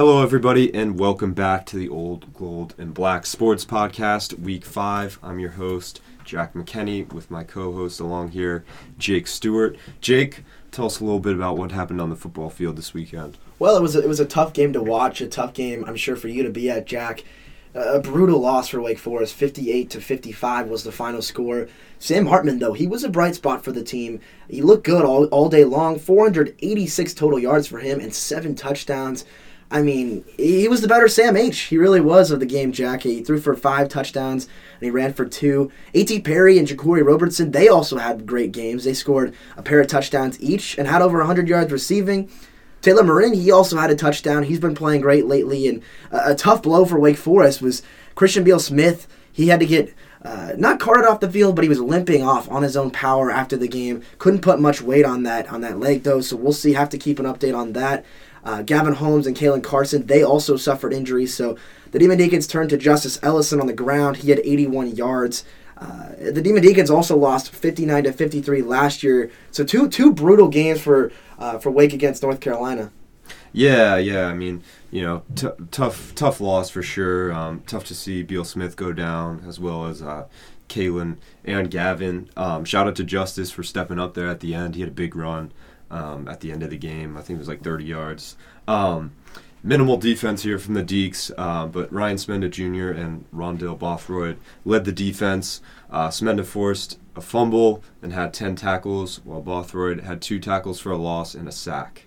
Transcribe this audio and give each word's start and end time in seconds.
Hello, 0.00 0.22
everybody, 0.22 0.74
and 0.74 0.98
welcome 0.98 1.34
back 1.34 1.66
to 1.66 1.76
the 1.76 1.90
Old 1.90 2.32
Gold 2.32 2.74
and 2.78 2.94
Black 2.94 3.26
Sports 3.26 3.66
Podcast, 3.66 4.40
Week 4.40 4.64
5. 4.64 5.18
I'm 5.22 5.38
your 5.38 5.50
host, 5.50 6.00
Jack 6.24 6.54
McKenney, 6.54 7.12
with 7.12 7.30
my 7.30 7.44
co 7.44 7.74
host 7.74 8.00
along 8.00 8.30
here, 8.30 8.64
Jake 8.96 9.26
Stewart. 9.26 9.76
Jake, 10.00 10.42
tell 10.70 10.86
us 10.86 11.00
a 11.00 11.04
little 11.04 11.20
bit 11.20 11.34
about 11.34 11.58
what 11.58 11.72
happened 11.72 12.00
on 12.00 12.08
the 12.08 12.16
football 12.16 12.48
field 12.48 12.76
this 12.76 12.94
weekend. 12.94 13.36
Well, 13.58 13.76
it 13.76 13.82
was 13.82 13.94
a, 13.94 14.02
it 14.02 14.08
was 14.08 14.20
a 14.20 14.24
tough 14.24 14.54
game 14.54 14.72
to 14.72 14.82
watch, 14.82 15.20
a 15.20 15.26
tough 15.26 15.52
game, 15.52 15.84
I'm 15.84 15.96
sure, 15.96 16.16
for 16.16 16.28
you 16.28 16.44
to 16.44 16.50
be 16.50 16.70
at, 16.70 16.86
Jack. 16.86 17.22
A 17.74 18.00
brutal 18.00 18.40
loss 18.40 18.68
for 18.68 18.80
Wake 18.80 18.98
Forest, 18.98 19.34
58 19.34 19.90
to 19.90 20.00
55 20.00 20.68
was 20.68 20.82
the 20.82 20.92
final 20.92 21.20
score. 21.20 21.68
Sam 21.98 22.24
Hartman, 22.24 22.58
though, 22.58 22.72
he 22.72 22.86
was 22.86 23.04
a 23.04 23.10
bright 23.10 23.34
spot 23.34 23.62
for 23.62 23.70
the 23.70 23.84
team. 23.84 24.20
He 24.48 24.62
looked 24.62 24.84
good 24.84 25.04
all, 25.04 25.26
all 25.26 25.50
day 25.50 25.64
long, 25.64 25.98
486 25.98 27.12
total 27.12 27.38
yards 27.38 27.66
for 27.66 27.80
him 27.80 28.00
and 28.00 28.14
seven 28.14 28.54
touchdowns. 28.54 29.26
I 29.72 29.82
mean, 29.82 30.24
he 30.36 30.66
was 30.66 30.80
the 30.80 30.88
better 30.88 31.06
Sam 31.06 31.36
H. 31.36 31.58
He 31.60 31.78
really 31.78 32.00
was 32.00 32.32
of 32.32 32.40
the 32.40 32.46
game, 32.46 32.72
Jack. 32.72 33.02
He 33.02 33.22
threw 33.22 33.38
for 33.40 33.54
five 33.54 33.88
touchdowns 33.88 34.46
and 34.46 34.84
he 34.84 34.90
ran 34.90 35.12
for 35.12 35.24
two. 35.24 35.70
A.T. 35.94 36.22
Perry 36.22 36.58
and 36.58 36.66
Jaquarii 36.66 37.06
Roberson, 37.06 37.52
they 37.52 37.68
also 37.68 37.98
had 37.98 38.26
great 38.26 38.50
games. 38.50 38.82
They 38.82 38.94
scored 38.94 39.32
a 39.56 39.62
pair 39.62 39.80
of 39.80 39.86
touchdowns 39.86 40.40
each 40.40 40.76
and 40.76 40.88
had 40.88 41.02
over 41.02 41.18
100 41.18 41.46
yards 41.46 41.70
receiving. 41.70 42.28
Taylor 42.82 43.04
Morin, 43.04 43.34
he 43.34 43.52
also 43.52 43.76
had 43.76 43.90
a 43.90 43.94
touchdown. 43.94 44.42
He's 44.42 44.58
been 44.58 44.74
playing 44.74 45.02
great 45.02 45.26
lately. 45.26 45.68
And 45.68 45.82
a, 46.10 46.32
a 46.32 46.34
tough 46.34 46.62
blow 46.62 46.84
for 46.84 46.98
Wake 46.98 47.18
Forest 47.18 47.62
was 47.62 47.82
Christian 48.16 48.42
Beal 48.42 48.58
Smith. 48.58 49.06
He 49.32 49.48
had 49.48 49.60
to 49.60 49.66
get 49.66 49.94
uh, 50.22 50.52
not 50.56 50.80
carted 50.80 51.06
off 51.06 51.20
the 51.20 51.30
field, 51.30 51.54
but 51.54 51.62
he 51.62 51.68
was 51.68 51.80
limping 51.80 52.22
off 52.22 52.50
on 52.50 52.62
his 52.62 52.76
own 52.76 52.90
power 52.90 53.30
after 53.30 53.56
the 53.56 53.68
game. 53.68 54.02
Couldn't 54.18 54.42
put 54.42 54.60
much 54.60 54.82
weight 54.82 55.04
on 55.04 55.22
that 55.22 55.48
on 55.50 55.60
that 55.62 55.78
leg 55.78 56.02
though, 56.02 56.20
so 56.20 56.36
we'll 56.36 56.52
see. 56.52 56.72
Have 56.72 56.90
to 56.90 56.98
keep 56.98 57.18
an 57.18 57.26
update 57.26 57.56
on 57.56 57.72
that. 57.72 58.04
Uh, 58.44 58.62
Gavin 58.62 58.94
Holmes 58.94 59.26
and 59.26 59.36
Kalen 59.36 59.62
Carson, 59.62 60.06
they 60.06 60.22
also 60.22 60.56
suffered 60.56 60.92
injuries. 60.92 61.34
So 61.34 61.56
the 61.90 61.98
Demon 61.98 62.18
Deacons 62.18 62.46
turned 62.46 62.70
to 62.70 62.76
Justice 62.76 63.18
Ellison 63.22 63.60
on 63.60 63.66
the 63.66 63.72
ground. 63.72 64.18
He 64.18 64.30
had 64.30 64.40
81 64.40 64.96
yards. 64.96 65.44
Uh, 65.76 66.10
the 66.18 66.42
Demon 66.42 66.62
Deacons 66.62 66.90
also 66.90 67.16
lost 67.16 67.54
59 67.54 68.04
to 68.04 68.12
53 68.12 68.62
last 68.62 69.02
year. 69.02 69.30
So 69.50 69.64
two 69.64 69.88
two 69.88 70.12
brutal 70.12 70.48
games 70.48 70.80
for 70.80 71.10
uh, 71.38 71.58
for 71.58 71.70
Wake 71.70 71.94
against 71.94 72.22
North 72.22 72.40
Carolina. 72.40 72.92
Yeah, 73.52 73.96
yeah. 73.96 74.26
I 74.26 74.34
mean, 74.34 74.62
you 74.90 75.02
know, 75.02 75.22
t- 75.34 75.48
tough 75.70 76.14
tough 76.14 76.40
loss 76.40 76.68
for 76.68 76.82
sure. 76.82 77.32
Um, 77.32 77.62
tough 77.66 77.84
to 77.86 77.94
see 77.94 78.22
Beal 78.22 78.44
Smith 78.44 78.76
go 78.76 78.92
down 78.92 79.42
as 79.46 79.58
well 79.58 79.86
as 79.86 80.02
uh, 80.02 80.26
Kalen 80.68 81.16
and 81.44 81.70
Gavin. 81.70 82.28
Um, 82.36 82.64
shout 82.64 82.86
out 82.86 82.96
to 82.96 83.04
Justice 83.04 83.50
for 83.50 83.62
stepping 83.62 83.98
up 83.98 84.12
there 84.14 84.28
at 84.28 84.40
the 84.40 84.54
end. 84.54 84.74
He 84.74 84.82
had 84.82 84.90
a 84.90 84.94
big 84.94 85.16
run 85.16 85.50
um, 85.90 86.28
at 86.28 86.40
the 86.40 86.52
end 86.52 86.62
of 86.62 86.70
the 86.70 86.78
game. 86.78 87.16
I 87.16 87.20
think 87.20 87.36
it 87.36 87.40
was 87.40 87.48
like 87.48 87.62
30 87.62 87.84
yards. 87.84 88.36
Um, 88.68 89.12
minimal 89.62 89.96
defense 89.96 90.42
here 90.42 90.58
from 90.58 90.74
the 90.74 90.82
Deeks, 90.82 91.30
uh, 91.36 91.66
but 91.66 91.92
Ryan 91.92 92.16
Smenda 92.16 92.50
Jr. 92.50 92.90
and 92.90 93.24
Rondell 93.32 93.78
Bothroyd 93.78 94.38
led 94.64 94.84
the 94.84 94.92
defense. 94.92 95.60
Uh, 95.90 96.08
Smenda 96.08 96.44
forced 96.44 96.98
a 97.16 97.20
fumble 97.20 97.82
and 98.02 98.12
had 98.12 98.32
10 98.32 98.56
tackles, 98.56 99.20
while 99.24 99.42
Bothroyd 99.42 100.04
had 100.04 100.22
two 100.22 100.38
tackles 100.38 100.80
for 100.80 100.92
a 100.92 100.96
loss 100.96 101.34
and 101.34 101.48
a 101.48 101.52
sack. 101.52 102.06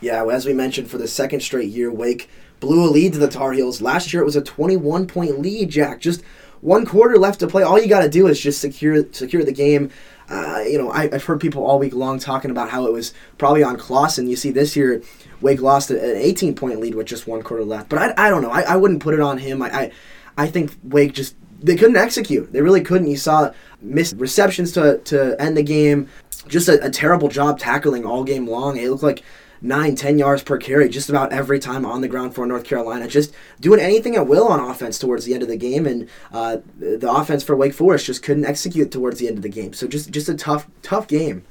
Yeah, 0.00 0.22
well, 0.22 0.36
as 0.36 0.46
we 0.46 0.52
mentioned, 0.52 0.90
for 0.90 0.98
the 0.98 1.08
second 1.08 1.40
straight 1.40 1.70
year, 1.70 1.90
Wake 1.90 2.28
blew 2.60 2.84
a 2.84 2.90
lead 2.90 3.12
to 3.14 3.18
the 3.18 3.28
Tar 3.28 3.52
Heels. 3.52 3.80
Last 3.80 4.12
year 4.12 4.22
it 4.22 4.26
was 4.26 4.36
a 4.36 4.42
21 4.42 5.06
point 5.06 5.40
lead, 5.40 5.70
Jack. 5.70 6.00
Just 6.00 6.22
one 6.60 6.86
quarter 6.86 7.18
left 7.18 7.40
to 7.40 7.46
play. 7.46 7.62
All 7.62 7.80
you 7.80 7.88
got 7.88 8.02
to 8.02 8.08
do 8.08 8.26
is 8.26 8.40
just 8.40 8.60
secure 8.60 9.04
secure 9.12 9.44
the 9.44 9.52
game. 9.52 9.90
Uh, 10.28 10.64
you 10.66 10.76
know, 10.76 10.90
I, 10.90 11.08
have 11.08 11.24
heard 11.24 11.40
people 11.40 11.64
all 11.64 11.78
week 11.78 11.94
long 11.94 12.18
talking 12.18 12.50
about 12.50 12.70
how 12.70 12.86
it 12.86 12.92
was 12.92 13.14
probably 13.38 13.62
on 13.62 13.76
Clawson. 13.76 14.26
You 14.26 14.36
see, 14.36 14.50
this 14.50 14.74
year, 14.74 15.02
Wake 15.40 15.60
lost 15.60 15.90
an 15.90 16.00
18 16.00 16.54
point 16.54 16.80
lead 16.80 16.94
with 16.94 17.06
just 17.06 17.26
one 17.26 17.42
quarter 17.42 17.64
left. 17.64 17.88
But 17.88 17.98
I, 18.00 18.26
I 18.26 18.30
don't 18.30 18.42
know. 18.42 18.50
I, 18.50 18.62
I 18.62 18.76
wouldn't 18.76 19.02
put 19.02 19.14
it 19.14 19.20
on 19.20 19.38
him. 19.38 19.62
I, 19.62 19.70
I, 19.70 19.92
I 20.36 20.46
think 20.48 20.76
Wake 20.82 21.12
just 21.12 21.36
they 21.62 21.76
couldn't 21.76 21.96
execute. 21.96 22.52
They 22.52 22.60
really 22.60 22.82
couldn't. 22.82 23.08
You 23.08 23.16
saw 23.16 23.52
missed 23.80 24.16
receptions 24.16 24.72
to, 24.72 24.98
to 24.98 25.40
end 25.40 25.56
the 25.56 25.62
game. 25.62 26.08
Just 26.48 26.68
a, 26.68 26.84
a 26.84 26.90
terrible 26.90 27.28
job 27.28 27.58
tackling 27.58 28.04
all 28.04 28.24
game 28.24 28.46
long. 28.46 28.76
It 28.76 28.90
looked 28.90 29.02
like 29.02 29.22
nine, 29.66 29.96
ten 29.96 30.18
yards 30.18 30.42
per 30.42 30.56
carry 30.58 30.88
just 30.88 31.08
about 31.08 31.32
every 31.32 31.58
time 31.58 31.84
on 31.84 32.00
the 32.00 32.08
ground 32.08 32.34
for 32.34 32.46
North 32.46 32.64
Carolina. 32.64 33.08
Just 33.08 33.34
doing 33.60 33.80
anything 33.80 34.16
at 34.16 34.26
will 34.26 34.46
on 34.48 34.60
offense 34.60 34.98
towards 34.98 35.24
the 35.24 35.34
end 35.34 35.42
of 35.42 35.48
the 35.48 35.56
game, 35.56 35.86
and 35.86 36.08
uh, 36.32 36.58
the 36.78 37.10
offense 37.10 37.42
for 37.42 37.56
Wake 37.56 37.74
Forest 37.74 38.06
just 38.06 38.22
couldn't 38.22 38.46
execute 38.46 38.90
towards 38.90 39.18
the 39.18 39.28
end 39.28 39.36
of 39.36 39.42
the 39.42 39.48
game. 39.48 39.72
So 39.72 39.86
just 39.86 40.10
just 40.10 40.28
a 40.28 40.34
tough 40.34 40.68
tough 40.82 41.08
game. 41.08 41.44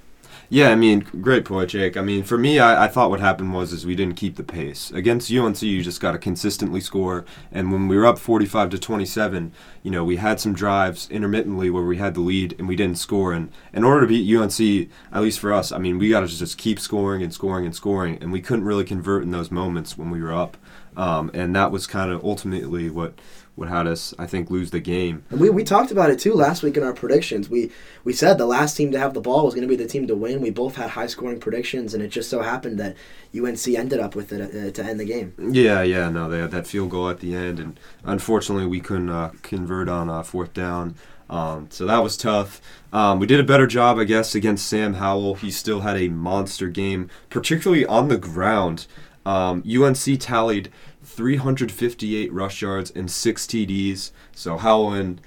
Yeah, 0.47 0.69
I 0.69 0.75
mean, 0.75 0.99
great 1.21 1.43
point, 1.43 1.71
Jake. 1.71 1.97
I 1.97 2.01
mean, 2.01 2.23
for 2.23 2.37
me, 2.37 2.59
I, 2.59 2.85
I 2.85 2.87
thought 2.87 3.09
what 3.09 3.19
happened 3.19 3.53
was 3.53 3.73
is 3.73 3.85
we 3.85 3.95
didn't 3.95 4.15
keep 4.15 4.35
the 4.35 4.43
pace 4.43 4.91
against 4.91 5.31
UNC. 5.31 5.61
You 5.63 5.81
just 5.81 5.99
got 5.99 6.11
to 6.11 6.19
consistently 6.19 6.79
score, 6.81 7.25
and 7.51 7.71
when 7.71 7.87
we 7.87 7.97
were 7.97 8.05
up 8.05 8.19
forty-five 8.19 8.69
to 8.69 8.77
twenty-seven, 8.77 9.51
you 9.81 9.89
know, 9.89 10.03
we 10.03 10.17
had 10.17 10.39
some 10.39 10.53
drives 10.53 11.09
intermittently 11.09 11.71
where 11.71 11.83
we 11.83 11.97
had 11.97 12.13
the 12.13 12.21
lead 12.21 12.55
and 12.59 12.67
we 12.67 12.75
didn't 12.75 12.99
score. 12.99 13.33
And 13.33 13.51
in 13.73 13.83
order 13.83 14.01
to 14.01 14.07
beat 14.07 14.35
UNC, 14.35 14.89
at 15.11 15.21
least 15.23 15.39
for 15.39 15.51
us, 15.51 15.71
I 15.71 15.79
mean, 15.79 15.97
we 15.97 16.09
got 16.09 16.19
to 16.21 16.27
just 16.27 16.59
keep 16.59 16.79
scoring 16.79 17.23
and 17.23 17.33
scoring 17.33 17.65
and 17.65 17.75
scoring, 17.75 18.19
and 18.21 18.31
we 18.31 18.41
couldn't 18.41 18.65
really 18.65 18.85
convert 18.85 19.23
in 19.23 19.31
those 19.31 19.49
moments 19.49 19.97
when 19.97 20.11
we 20.11 20.21
were 20.21 20.33
up. 20.33 20.57
Um, 20.95 21.29
and 21.33 21.55
that 21.55 21.71
was 21.71 21.87
kind 21.87 22.11
of 22.11 22.23
ultimately 22.23 22.89
what 22.89 23.15
what 23.55 23.69
had 23.69 23.87
us, 23.87 24.13
I 24.19 24.27
think, 24.27 24.49
lose 24.49 24.71
the 24.71 24.79
game. 24.79 25.23
And 25.29 25.39
we, 25.39 25.49
we 25.49 25.63
talked 25.63 25.91
about 25.91 26.09
it 26.09 26.19
too 26.19 26.33
last 26.33 26.61
week 26.61 26.75
in 26.77 26.83
our 26.83 26.93
predictions. 26.93 27.49
We 27.49 27.71
we 28.03 28.13
said 28.13 28.37
the 28.37 28.45
last 28.45 28.75
team 28.75 28.91
to 28.91 28.99
have 28.99 29.13
the 29.13 29.21
ball 29.21 29.45
was 29.45 29.53
going 29.53 29.67
to 29.67 29.67
be 29.67 29.81
the 29.81 29.87
team 29.87 30.07
to 30.07 30.15
win. 30.15 30.41
We 30.41 30.49
both 30.49 30.75
had 30.75 30.91
high 30.91 31.07
scoring 31.07 31.39
predictions, 31.39 31.93
and 31.93 32.03
it 32.03 32.09
just 32.09 32.29
so 32.29 32.41
happened 32.41 32.79
that 32.79 32.95
UNC 33.35 33.67
ended 33.67 33.99
up 33.99 34.15
with 34.15 34.31
it 34.33 34.41
uh, 34.41 34.71
to 34.71 34.83
end 34.83 34.99
the 34.99 35.05
game. 35.05 35.33
Yeah, 35.37 35.81
yeah, 35.81 36.09
no, 36.09 36.29
they 36.29 36.39
had 36.39 36.51
that 36.51 36.67
field 36.67 36.89
goal 36.89 37.09
at 37.09 37.19
the 37.19 37.33
end, 37.33 37.59
and 37.59 37.79
unfortunately 38.03 38.65
we 38.65 38.81
couldn't 38.81 39.09
uh, 39.09 39.31
convert 39.41 39.89
on 39.89 40.09
uh, 40.09 40.23
fourth 40.23 40.53
down. 40.53 40.95
Um, 41.29 41.67
so 41.71 41.85
that 41.85 42.03
was 42.03 42.17
tough. 42.17 42.61
Um, 42.93 43.19
we 43.19 43.25
did 43.25 43.39
a 43.39 43.43
better 43.43 43.65
job, 43.65 43.97
I 43.97 44.03
guess, 44.03 44.35
against 44.35 44.67
Sam 44.67 44.95
Howell. 44.95 45.35
He 45.35 45.49
still 45.49 45.81
had 45.81 45.97
a 45.97 46.07
monster 46.07 46.69
game, 46.69 47.09
particularly 47.29 47.85
on 47.85 48.09
the 48.09 48.17
ground. 48.17 48.85
Um, 49.25 49.63
UNC 49.67 50.19
tallied 50.19 50.71
358 51.15 52.33
rush 52.33 52.61
yards 52.61 52.91
and 52.91 53.09
six 53.09 53.45
TDs. 53.45 54.11
So 54.33 54.57
Howell 54.57 54.93
and 54.93 55.21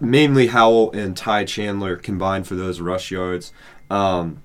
mainly 0.00 0.48
Howell 0.48 0.92
and 0.92 1.16
Ty 1.16 1.44
Chandler 1.44 1.96
combined 1.96 2.46
for 2.46 2.54
those 2.54 2.80
rush 2.80 3.10
yards. 3.10 3.52
Um, 3.90 4.42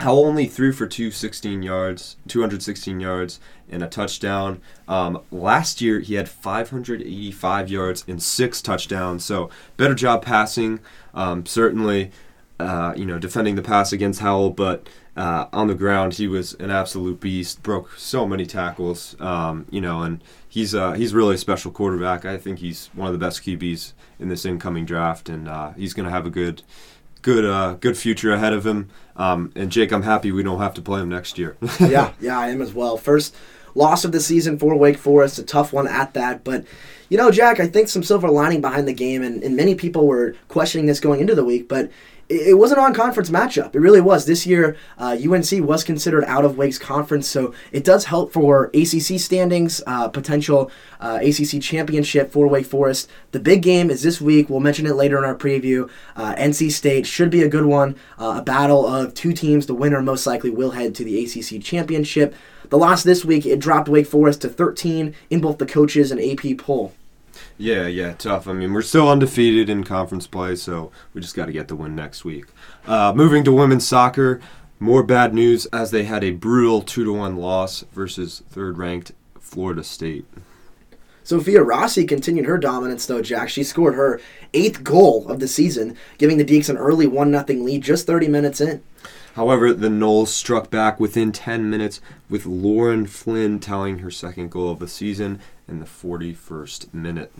Howell 0.00 0.26
only 0.26 0.46
threw 0.46 0.72
for 0.72 0.86
216 0.86 1.62
yards, 1.62 2.16
216 2.28 3.00
yards, 3.00 3.40
and 3.70 3.82
a 3.82 3.88
touchdown. 3.88 4.60
Um, 4.86 5.22
last 5.30 5.80
year 5.80 6.00
he 6.00 6.14
had 6.14 6.28
585 6.28 7.70
yards 7.70 8.04
and 8.06 8.22
six 8.22 8.60
touchdowns. 8.60 9.24
So 9.24 9.48
better 9.76 9.94
job 9.94 10.22
passing. 10.22 10.80
Um, 11.14 11.46
certainly, 11.46 12.10
uh, 12.60 12.92
you 12.94 13.06
know, 13.06 13.18
defending 13.18 13.54
the 13.54 13.62
pass 13.62 13.90
against 13.92 14.20
Howell, 14.20 14.50
but 14.50 14.86
uh, 15.16 15.46
on 15.52 15.66
the 15.66 15.74
ground, 15.74 16.14
he 16.14 16.28
was 16.28 16.52
an 16.54 16.70
absolute 16.70 17.20
beast. 17.20 17.62
Broke 17.62 17.92
so 17.96 18.26
many 18.26 18.44
tackles, 18.44 19.16
um, 19.18 19.64
you 19.70 19.80
know, 19.80 20.02
and 20.02 20.22
he's 20.46 20.74
uh, 20.74 20.92
he's 20.92 21.14
really 21.14 21.36
a 21.36 21.38
special 21.38 21.70
quarterback. 21.70 22.26
I 22.26 22.36
think 22.36 22.58
he's 22.58 22.90
one 22.92 23.06
of 23.06 23.14
the 23.14 23.24
best 23.24 23.42
QBs 23.42 23.94
in 24.18 24.28
this 24.28 24.44
incoming 24.44 24.84
draft, 24.84 25.28
and 25.28 25.48
uh, 25.48 25.72
he's 25.72 25.94
going 25.94 26.04
to 26.04 26.10
have 26.10 26.26
a 26.26 26.30
good, 26.30 26.62
good, 27.22 27.46
uh, 27.46 27.74
good 27.74 27.96
future 27.96 28.32
ahead 28.32 28.52
of 28.52 28.66
him. 28.66 28.90
Um, 29.16 29.52
and 29.56 29.72
Jake, 29.72 29.90
I'm 29.90 30.02
happy 30.02 30.32
we 30.32 30.42
don't 30.42 30.60
have 30.60 30.74
to 30.74 30.82
play 30.82 31.00
him 31.00 31.08
next 31.08 31.38
year. 31.38 31.56
yeah, 31.80 32.12
yeah, 32.20 32.38
I 32.38 32.48
am 32.48 32.60
as 32.60 32.74
well. 32.74 32.98
First 32.98 33.34
loss 33.74 34.04
of 34.04 34.12
the 34.12 34.20
season 34.20 34.58
for 34.58 34.76
Wake 34.76 34.98
Forest, 34.98 35.38
a 35.38 35.42
tough 35.42 35.72
one 35.72 35.88
at 35.88 36.14
that, 36.14 36.44
but. 36.44 36.64
You 37.08 37.16
know, 37.16 37.30
Jack, 37.30 37.60
I 37.60 37.68
think 37.68 37.86
some 37.86 38.02
silver 38.02 38.28
lining 38.28 38.60
behind 38.60 38.88
the 38.88 38.92
game, 38.92 39.22
and, 39.22 39.40
and 39.44 39.54
many 39.54 39.76
people 39.76 40.08
were 40.08 40.34
questioning 40.48 40.86
this 40.86 40.98
going 40.98 41.20
into 41.20 41.36
the 41.36 41.44
week, 41.44 41.68
but 41.68 41.88
it 42.28 42.58
was 42.58 42.72
an 42.72 42.78
on-conference 42.78 43.30
matchup. 43.30 43.74
It 43.74 43.80
really 43.80 44.00
was. 44.00 44.26
This 44.26 44.46
year, 44.46 44.76
uh, 44.98 45.16
UNC 45.16 45.64
was 45.64 45.84
considered 45.84 46.24
out 46.24 46.44
of 46.44 46.58
Wake's 46.58 46.78
conference, 46.78 47.28
so 47.28 47.54
it 47.70 47.84
does 47.84 48.06
help 48.06 48.32
for 48.32 48.64
ACC 48.74 49.20
standings, 49.20 49.80
uh, 49.86 50.08
potential 50.08 50.70
uh, 51.00 51.20
ACC 51.22 51.62
championship 51.62 52.32
for 52.32 52.48
Wake 52.48 52.66
Forest. 52.66 53.08
The 53.30 53.38
big 53.38 53.62
game 53.62 53.90
is 53.90 54.02
this 54.02 54.20
week. 54.20 54.50
We'll 54.50 54.60
mention 54.60 54.86
it 54.86 54.94
later 54.94 55.18
in 55.18 55.24
our 55.24 55.36
preview. 55.36 55.88
Uh, 56.16 56.34
NC 56.34 56.72
State 56.72 57.06
should 57.06 57.30
be 57.30 57.42
a 57.42 57.48
good 57.48 57.66
one. 57.66 57.96
Uh, 58.18 58.36
a 58.38 58.42
battle 58.42 58.86
of 58.86 59.14
two 59.14 59.32
teams. 59.32 59.66
The 59.66 59.74
winner 59.74 60.02
most 60.02 60.26
likely 60.26 60.50
will 60.50 60.72
head 60.72 60.94
to 60.96 61.04
the 61.04 61.22
ACC 61.22 61.62
championship. 61.62 62.34
The 62.70 62.78
loss 62.78 63.04
this 63.04 63.24
week, 63.24 63.46
it 63.46 63.60
dropped 63.60 63.88
Wake 63.88 64.08
Forest 64.08 64.40
to 64.42 64.48
13 64.48 65.14
in 65.30 65.40
both 65.40 65.58
the 65.58 65.66
coaches 65.66 66.10
and 66.10 66.20
AP 66.20 66.58
poll. 66.58 66.92
Yeah, 67.58 67.86
yeah, 67.86 68.12
tough. 68.12 68.46
I 68.46 68.52
mean, 68.52 68.72
we're 68.72 68.82
still 68.82 69.08
undefeated 69.08 69.70
in 69.70 69.82
conference 69.84 70.26
play, 70.26 70.56
so 70.56 70.90
we 71.14 71.20
just 71.20 71.34
got 71.34 71.46
to 71.46 71.52
get 71.52 71.68
the 71.68 71.76
win 71.76 71.96
next 71.96 72.24
week. 72.24 72.46
Uh, 72.86 73.12
moving 73.16 73.44
to 73.44 73.52
women's 73.52 73.86
soccer, 73.86 74.40
more 74.78 75.02
bad 75.02 75.32
news 75.32 75.64
as 75.66 75.90
they 75.90 76.04
had 76.04 76.22
a 76.22 76.32
brutal 76.32 76.82
two 76.82 77.04
to 77.04 77.12
one 77.12 77.36
loss 77.36 77.84
versus 77.92 78.42
third 78.50 78.76
ranked 78.76 79.12
Florida 79.40 79.82
State. 79.82 80.26
Sophia 81.26 81.60
Rossi 81.60 82.04
continued 82.04 82.46
her 82.46 82.56
dominance, 82.56 83.04
though, 83.04 83.20
Jack. 83.20 83.48
She 83.48 83.64
scored 83.64 83.96
her 83.96 84.20
eighth 84.54 84.84
goal 84.84 85.26
of 85.28 85.40
the 85.40 85.48
season, 85.48 85.96
giving 86.18 86.38
the 86.38 86.44
Deeks 86.44 86.68
an 86.68 86.76
early 86.76 87.08
1 87.08 87.32
0 87.32 87.64
lead 87.64 87.82
just 87.82 88.06
30 88.06 88.28
minutes 88.28 88.60
in. 88.60 88.80
However, 89.34 89.72
the 89.72 89.88
Noles 89.88 90.28
struck 90.28 90.70
back 90.70 91.00
within 91.00 91.32
10 91.32 91.68
minutes 91.68 92.00
with 92.30 92.46
Lauren 92.46 93.08
Flynn 93.08 93.58
tallying 93.58 93.98
her 93.98 94.10
second 94.10 94.52
goal 94.52 94.70
of 94.70 94.78
the 94.78 94.86
season 94.86 95.40
in 95.66 95.80
the 95.80 95.84
41st 95.84 96.94
minute. 96.94 97.32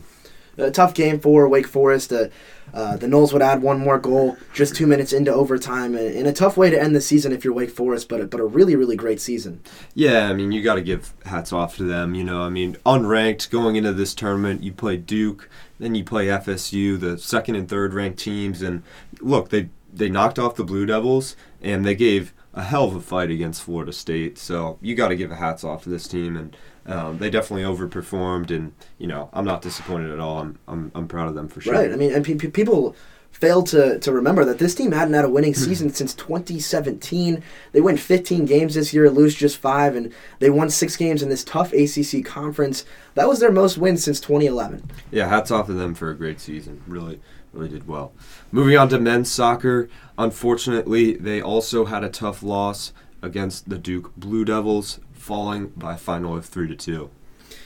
A 0.58 0.70
tough 0.70 0.94
game 0.94 1.20
for 1.20 1.48
Wake 1.48 1.66
Forest. 1.66 2.12
Uh, 2.12 2.28
uh, 2.74 2.96
the 2.96 3.06
Noles 3.06 3.32
would 3.32 3.42
add 3.42 3.62
one 3.62 3.78
more 3.78 3.98
goal 3.98 4.36
just 4.52 4.74
two 4.74 4.86
minutes 4.86 5.12
into 5.12 5.32
overtime, 5.32 5.94
and, 5.94 6.14
and, 6.14 6.26
a 6.26 6.32
tough 6.32 6.56
way 6.56 6.68
to 6.68 6.80
end 6.80 6.94
the 6.94 7.00
season 7.00 7.32
if 7.32 7.44
you're 7.44 7.54
Wake 7.54 7.70
Forest, 7.70 8.08
but 8.08 8.28
but 8.30 8.40
a 8.40 8.44
really 8.44 8.74
really 8.74 8.96
great 8.96 9.20
season. 9.20 9.60
Yeah, 9.94 10.28
I 10.28 10.34
mean 10.34 10.52
you 10.52 10.62
got 10.62 10.74
to 10.74 10.82
give 10.82 11.12
hats 11.24 11.52
off 11.52 11.76
to 11.76 11.84
them. 11.84 12.14
You 12.14 12.24
know, 12.24 12.42
I 12.42 12.48
mean 12.48 12.76
unranked 12.84 13.50
going 13.50 13.76
into 13.76 13.92
this 13.92 14.14
tournament, 14.14 14.62
you 14.62 14.72
play 14.72 14.96
Duke, 14.96 15.48
then 15.78 15.94
you 15.94 16.04
play 16.04 16.26
FSU, 16.26 16.98
the 16.98 17.18
second 17.18 17.54
and 17.54 17.68
third 17.68 17.94
ranked 17.94 18.18
teams, 18.18 18.62
and 18.62 18.82
look 19.20 19.50
they 19.50 19.68
they 19.92 20.08
knocked 20.08 20.38
off 20.38 20.56
the 20.56 20.64
Blue 20.64 20.86
Devils 20.86 21.36
and 21.62 21.84
they 21.84 21.94
gave 21.94 22.32
a 22.56 22.64
hell 22.64 22.84
of 22.84 22.96
a 22.96 23.00
fight 23.00 23.30
against 23.30 23.62
Florida 23.62 23.92
State. 23.92 24.38
So 24.38 24.78
you 24.80 24.94
got 24.94 25.08
to 25.08 25.16
give 25.16 25.30
a 25.30 25.36
hats 25.36 25.62
off 25.62 25.82
to 25.84 25.90
this 25.90 26.08
team, 26.08 26.36
and 26.36 26.56
um, 26.86 27.18
they 27.18 27.30
definitely 27.30 27.64
overperformed. 27.64 28.50
And 28.50 28.72
you 28.98 29.06
know, 29.06 29.28
I'm 29.32 29.44
not 29.44 29.62
disappointed 29.62 30.10
at 30.10 30.18
all. 30.18 30.38
I'm 30.40 30.58
I'm, 30.66 30.90
I'm 30.94 31.06
proud 31.06 31.28
of 31.28 31.34
them 31.34 31.48
for 31.48 31.60
sure. 31.60 31.74
Right. 31.74 31.92
I 31.92 31.96
mean, 31.96 32.12
and 32.12 32.24
pe- 32.24 32.34
people 32.34 32.96
fail 33.30 33.62
to, 33.62 33.98
to 33.98 34.12
remember 34.12 34.46
that 34.46 34.58
this 34.58 34.74
team 34.74 34.92
hadn't 34.92 35.12
had 35.12 35.24
a 35.24 35.28
winning 35.28 35.54
season 35.54 35.92
since 35.92 36.14
2017. 36.14 37.42
They 37.72 37.80
win 37.80 37.98
15 37.98 38.46
games 38.46 38.74
this 38.74 38.94
year, 38.94 39.10
lose 39.10 39.34
just 39.34 39.58
five, 39.58 39.94
and 39.94 40.12
they 40.38 40.48
won 40.48 40.70
six 40.70 40.96
games 40.96 41.22
in 41.22 41.28
this 41.28 41.44
tough 41.44 41.72
ACC 41.74 42.24
conference. 42.24 42.86
That 43.14 43.28
was 43.28 43.40
their 43.40 43.52
most 43.52 43.76
wins 43.76 44.02
since 44.02 44.20
2011. 44.20 44.90
Yeah, 45.10 45.28
hats 45.28 45.50
off 45.50 45.66
to 45.66 45.74
them 45.74 45.94
for 45.94 46.10
a 46.10 46.16
great 46.16 46.40
season. 46.40 46.82
Really, 46.86 47.20
really 47.56 47.70
did 47.70 47.88
well. 47.88 48.12
Moving 48.52 48.76
on 48.76 48.88
to 48.90 48.98
men's 48.98 49.30
soccer, 49.30 49.88
unfortunately, 50.18 51.14
they 51.14 51.40
also 51.40 51.86
had 51.86 52.04
a 52.04 52.08
tough 52.08 52.42
loss 52.42 52.92
against 53.22 53.68
the 53.68 53.78
Duke 53.78 54.14
Blue 54.16 54.44
Devils, 54.44 55.00
falling 55.12 55.68
by 55.68 55.94
a 55.94 55.98
final 55.98 56.36
of 56.36 56.46
three 56.46 56.68
to 56.68 56.76
two. 56.76 57.10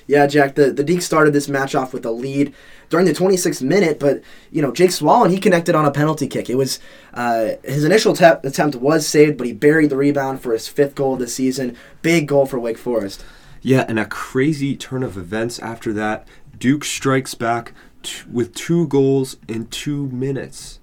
Yeah, 0.07 0.27
Jack. 0.27 0.57
The 0.57 0.73
the 0.73 0.83
Deacs 0.83 1.03
started 1.03 1.33
this 1.33 1.49
match 1.49 1.75
off 1.75 1.93
with 1.93 2.05
a 2.05 2.11
lead 2.11 2.53
during 2.89 3.07
the 3.07 3.13
26th 3.13 3.63
minute, 3.63 4.01
but 4.01 4.23
you 4.51 4.61
know 4.61 4.73
Jake 4.73 4.91
Swallen 4.91 5.31
he 5.31 5.39
connected 5.39 5.77
on 5.77 5.85
a 5.85 5.93
penalty 5.93 6.27
kick. 6.27 6.51
It 6.51 6.57
was 6.57 6.81
uh, 7.15 7.51
his 7.63 7.85
initial 7.85 8.15
te- 8.15 8.25
attempt 8.25 8.75
was 8.75 9.07
saved, 9.07 9.39
but 9.39 9.47
he 9.47 9.53
buried 9.53 9.91
the 9.91 9.97
rebound 9.97 10.41
for 10.41 10.53
his 10.53 10.67
fifth 10.67 10.97
goal 10.97 11.15
of 11.15 11.21
the 11.21 11.29
season. 11.29 11.77
Big 12.03 12.27
goal 12.27 12.45
for 12.47 12.59
Wake 12.59 12.79
Forest. 12.79 13.25
Yeah, 13.63 13.85
and 13.89 13.99
a 13.99 14.07
crazy 14.07 14.75
turn 14.75 15.03
of 15.03 15.17
events 15.17 15.59
after 15.61 15.93
that. 15.93 16.27
Duke 16.59 16.85
strikes 16.85 17.35
back 17.35 17.73
t- 18.03 18.23
with 18.31 18.55
two 18.55 18.87
goals 18.89 19.37
in 19.49 19.67
two 19.67 20.07
minutes. 20.09 20.81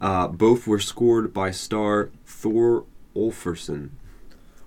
Uh, 0.00 0.28
both 0.28 0.66
were 0.66 0.78
scored 0.78 1.32
by 1.34 1.50
star 1.50 2.10
Thor 2.24 2.84
Ulfarsson. 3.14 3.90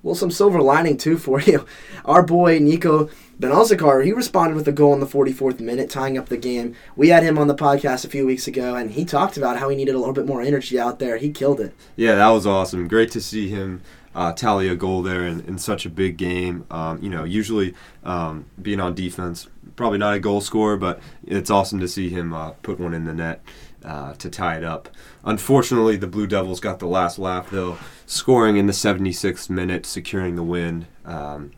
Well, 0.04 0.16
some 0.16 0.32
silver 0.32 0.62
lining 0.62 0.98
too 0.98 1.18
for 1.18 1.40
you. 1.40 1.66
Our 2.04 2.22
boy 2.24 2.60
Nico 2.60 3.10
Benalcazar, 3.40 4.04
he 4.04 4.12
responded 4.12 4.56
with 4.56 4.68
a 4.68 4.74
goal 4.74 4.94
in 4.94 5.00
the 5.00 5.06
44th 5.06 5.62
minute, 5.62 5.90
tying 5.90 6.18
up 6.18 6.28
the 6.28 6.38
game. 6.38 6.76
We 6.98 7.10
had 7.10 7.24
him 7.24 7.38
on 7.40 7.48
the 7.48 7.56
podcast 7.56 8.04
a 8.04 8.10
few 8.10 8.26
weeks 8.26 8.46
ago, 8.46 8.76
and 8.76 8.92
he 8.92 9.06
talked 9.06 9.38
about 9.38 9.58
how 9.58 9.70
he 9.70 9.78
needed 9.78 9.96
a 9.96 10.00
little 10.00 10.14
bit 10.14 10.28
more 10.28 10.42
energy 10.42 10.78
out 10.78 11.00
there. 11.00 11.18
He 11.18 11.32
killed 11.32 11.62
it. 11.62 11.74
Yeah, 11.96 12.16
that 12.16 12.30
was 12.30 12.46
awesome. 12.46 12.90
Great 12.90 13.12
to 13.12 13.22
see 13.22 13.50
him 13.50 13.82
uh, 14.16 14.34
tally 14.34 14.68
a 14.68 14.76
goal 14.76 15.02
there 15.02 15.26
in, 15.26 15.42
in 15.42 15.58
such 15.58 15.86
a 15.86 15.90
big 15.90 16.18
game. 16.18 16.66
Um, 16.70 17.02
you 17.02 17.10
know, 17.10 17.24
usually 17.24 17.74
um, 18.04 18.46
being 18.62 18.80
on 18.80 18.94
defense, 18.94 19.48
probably 19.76 19.98
not 19.98 20.14
a 20.14 20.20
goal 20.20 20.42
scorer, 20.42 20.78
but 20.78 21.00
it's 21.26 21.50
awesome 21.50 21.80
to 21.80 21.88
see 21.88 22.10
him 22.10 22.34
uh, 22.34 22.52
put 22.62 22.80
one 22.80 22.94
in 22.94 23.06
the 23.06 23.14
net 23.14 23.44
uh, 23.84 24.14
to 24.16 24.30
tie 24.30 24.58
it 24.58 24.64
up. 24.64 24.90
Unfortunately, 25.24 25.96
the 25.96 26.08
Blue 26.08 26.28
Devils 26.28 26.60
got 26.60 26.80
the 26.80 26.88
last 26.88 27.18
laugh, 27.18 27.50
though, 27.50 27.78
scoring 28.06 28.58
in 28.58 28.68
the 28.68 28.74
76th 28.74 29.50
minute, 29.50 29.86
securing 29.86 30.36
the 30.36 30.44
win. 30.44 30.88
Um, 31.06 31.52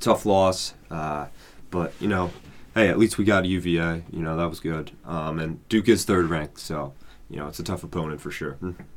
tough 0.00 0.26
loss, 0.26 0.74
uh, 0.90 1.26
but, 1.70 1.92
you 2.00 2.08
know, 2.08 2.30
hey, 2.74 2.88
at 2.88 2.98
least 2.98 3.18
we 3.18 3.24
got 3.24 3.44
UVA. 3.44 4.02
You 4.10 4.22
know, 4.22 4.36
that 4.36 4.48
was 4.48 4.60
good. 4.60 4.90
Um, 5.04 5.38
and 5.38 5.66
Duke 5.68 5.88
is 5.88 6.04
third 6.04 6.26
ranked, 6.26 6.60
so, 6.60 6.92
you 7.30 7.36
know, 7.36 7.48
it's 7.48 7.58
a 7.58 7.64
tough 7.64 7.84
opponent 7.84 8.20
for 8.20 8.30
sure. 8.30 8.58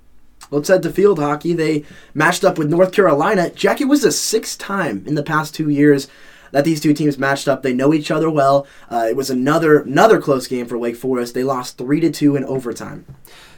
Let's 0.49 0.69
head 0.69 0.83
to 0.83 0.91
field 0.91 1.19
hockey. 1.19 1.53
They 1.53 1.83
matched 2.13 2.44
up 2.44 2.57
with 2.57 2.69
North 2.69 2.91
Carolina. 2.91 3.49
Jackie 3.49 3.85
was 3.85 4.01
the 4.01 4.11
sixth 4.11 4.57
time 4.57 5.03
in 5.05 5.15
the 5.15 5.23
past 5.23 5.53
two 5.53 5.69
years 5.69 6.07
that 6.51 6.65
these 6.65 6.79
two 6.79 6.94
teams 6.94 7.17
matched 7.17 7.47
up. 7.47 7.61
They 7.61 7.73
know 7.73 7.94
each 7.94 8.11
other 8.11 8.29
well. 8.29 8.67
Uh, 8.89 9.07
it 9.09 9.15
was 9.15 9.29
another 9.29 9.79
another 9.79 10.21
close 10.21 10.47
game 10.47 10.65
for 10.65 10.77
Wake 10.77 10.95
Forest. 10.95 11.33
They 11.33 11.44
lost 11.44 11.77
three 11.77 11.99
to 11.99 12.09
two 12.09 12.35
in 12.35 12.45
overtime. 12.45 13.05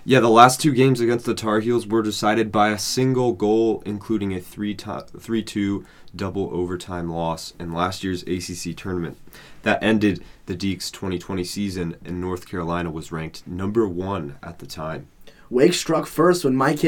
Yeah, 0.05 0.21
the 0.21 0.29
last 0.29 0.61
two 0.61 0.73
games 0.73 1.01
against 1.01 1.25
the 1.25 1.35
Tar 1.35 1.59
Heels 1.59 1.85
were 1.85 2.01
decided 2.01 2.51
by 2.51 2.69
a 2.69 2.79
single 2.79 3.33
goal, 3.33 3.83
including 3.85 4.33
a 4.33 4.39
3 4.39 4.75
3 4.75 5.43
2 5.43 5.85
double 6.15 6.49
overtime 6.51 7.09
loss 7.09 7.53
in 7.59 7.73
last 7.73 8.03
year's 8.03 8.23
ACC 8.23 8.75
tournament. 8.75 9.17
That 9.63 9.83
ended 9.83 10.23
the 10.45 10.55
Deacs 10.55 10.89
2020 10.91 11.43
season, 11.43 11.95
and 12.03 12.19
North 12.19 12.47
Carolina 12.47 12.89
was 12.89 13.11
ranked 13.11 13.45
number 13.45 13.87
one 13.87 14.37
at 14.41 14.59
the 14.59 14.65
time. 14.65 15.09
Wake 15.49 15.73
struck 15.73 16.05
first 16.05 16.45
when 16.45 16.55
Mike 16.55 16.79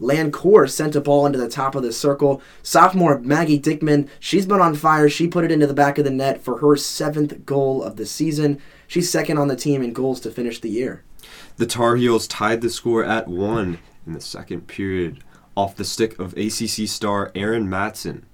Lancourt 0.00 0.70
sent 0.70 0.96
a 0.96 1.00
ball 1.00 1.26
into 1.26 1.38
the 1.38 1.48
top 1.48 1.74
of 1.74 1.82
the 1.82 1.92
circle. 1.92 2.40
Sophomore 2.62 3.18
Maggie 3.18 3.60
Dickman, 3.60 4.08
she's 4.20 4.46
been 4.46 4.60
on 4.60 4.74
fire. 4.74 5.08
She 5.08 5.26
put 5.26 5.44
it 5.44 5.52
into 5.52 5.66
the 5.66 5.74
back 5.74 5.98
of 5.98 6.04
the 6.04 6.10
net 6.10 6.42
for 6.42 6.58
her 6.58 6.76
seventh 6.76 7.44
goal 7.44 7.82
of 7.82 7.96
the 7.96 8.06
season. 8.06 8.60
She's 8.86 9.10
second 9.10 9.38
on 9.38 9.48
the 9.48 9.56
team 9.56 9.82
in 9.82 9.92
goals 9.92 10.20
to 10.20 10.30
finish 10.30 10.60
the 10.60 10.70
year. 10.70 11.02
The 11.56 11.66
Tar 11.66 11.96
Heels 11.96 12.28
tied 12.28 12.60
the 12.60 12.70
score 12.70 13.04
at 13.04 13.28
one 13.28 13.78
in 14.06 14.12
the 14.12 14.20
second 14.20 14.66
period 14.66 15.22
off 15.56 15.76
the 15.76 15.84
stick 15.84 16.18
of 16.18 16.36
ACC 16.36 16.88
star 16.88 17.30
Erin 17.34 17.68
Matson. 17.68 18.26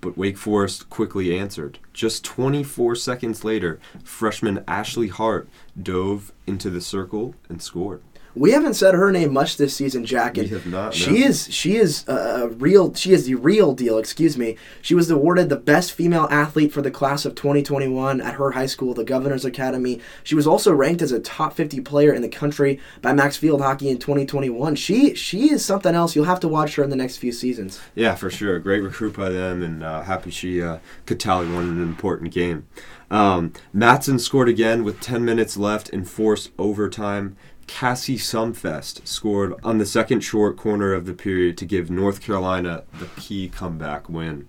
But 0.00 0.18
Wake 0.18 0.36
Forest 0.36 0.90
quickly 0.90 1.38
answered. 1.38 1.78
Just 1.92 2.24
24 2.24 2.96
seconds 2.96 3.44
later, 3.44 3.80
freshman 4.04 4.62
Ashley 4.68 5.08
Hart 5.08 5.48
dove 5.80 6.32
into 6.46 6.70
the 6.70 6.80
circle 6.80 7.34
and 7.48 7.62
scored. 7.62 8.02
We 8.36 8.50
haven't 8.50 8.74
said 8.74 8.92
her 8.92 9.10
name 9.10 9.32
much 9.32 9.56
this 9.56 9.74
season, 9.74 10.04
Jack. 10.04 10.36
And 10.36 10.46
we 10.46 10.54
have 10.54 10.66
not. 10.66 10.92
She 10.92 11.20
no. 11.20 11.26
is 11.26 11.48
she 11.52 11.76
is 11.76 12.06
a 12.06 12.48
real 12.48 12.92
she 12.92 13.12
is 13.12 13.24
the 13.24 13.34
real 13.34 13.72
deal. 13.72 13.96
Excuse 13.96 14.36
me. 14.36 14.56
She 14.82 14.94
was 14.94 15.10
awarded 15.10 15.48
the 15.48 15.56
best 15.56 15.92
female 15.92 16.28
athlete 16.30 16.70
for 16.70 16.82
the 16.82 16.90
class 16.90 17.24
of 17.24 17.34
2021 17.34 18.20
at 18.20 18.34
her 18.34 18.50
high 18.50 18.66
school, 18.66 18.92
the 18.92 19.04
Governor's 19.04 19.46
Academy. 19.46 20.02
She 20.22 20.34
was 20.34 20.46
also 20.46 20.70
ranked 20.70 21.00
as 21.00 21.12
a 21.12 21.20
top 21.20 21.54
50 21.54 21.80
player 21.80 22.12
in 22.12 22.20
the 22.20 22.28
country 22.28 22.78
by 23.00 23.14
Max 23.14 23.38
Field 23.38 23.62
Hockey 23.62 23.88
in 23.88 23.98
2021. 23.98 24.76
She 24.76 25.14
she 25.14 25.50
is 25.50 25.64
something 25.64 25.94
else. 25.94 26.14
You'll 26.14 26.26
have 26.26 26.40
to 26.40 26.48
watch 26.48 26.74
her 26.74 26.84
in 26.84 26.90
the 26.90 26.96
next 26.96 27.16
few 27.16 27.32
seasons. 27.32 27.80
Yeah, 27.94 28.16
for 28.16 28.30
sure. 28.30 28.58
Great 28.58 28.82
recruit 28.82 29.16
by 29.16 29.30
them, 29.30 29.62
and 29.62 29.82
uh, 29.82 30.02
happy 30.02 30.30
she 30.30 30.60
uh, 30.60 30.78
could 31.06 31.18
tally 31.18 31.50
one 31.50 31.64
in 31.64 31.76
an 31.76 31.82
important 31.82 32.34
game. 32.34 32.66
Um, 33.10 33.52
Matson 33.72 34.18
scored 34.18 34.48
again 34.48 34.84
with 34.84 35.00
10 35.00 35.24
minutes 35.24 35.56
left 35.56 35.88
in 35.88 36.04
forced 36.04 36.50
overtime. 36.58 37.36
Cassie 37.66 38.18
Sumfest 38.18 39.06
scored 39.06 39.54
on 39.62 39.78
the 39.78 39.86
second 39.86 40.20
short 40.20 40.56
corner 40.56 40.92
of 40.92 41.06
the 41.06 41.12
period 41.12 41.58
to 41.58 41.64
give 41.64 41.90
North 41.90 42.20
Carolina 42.20 42.84
the 42.98 43.06
key 43.20 43.48
comeback 43.48 44.08
win. 44.08 44.48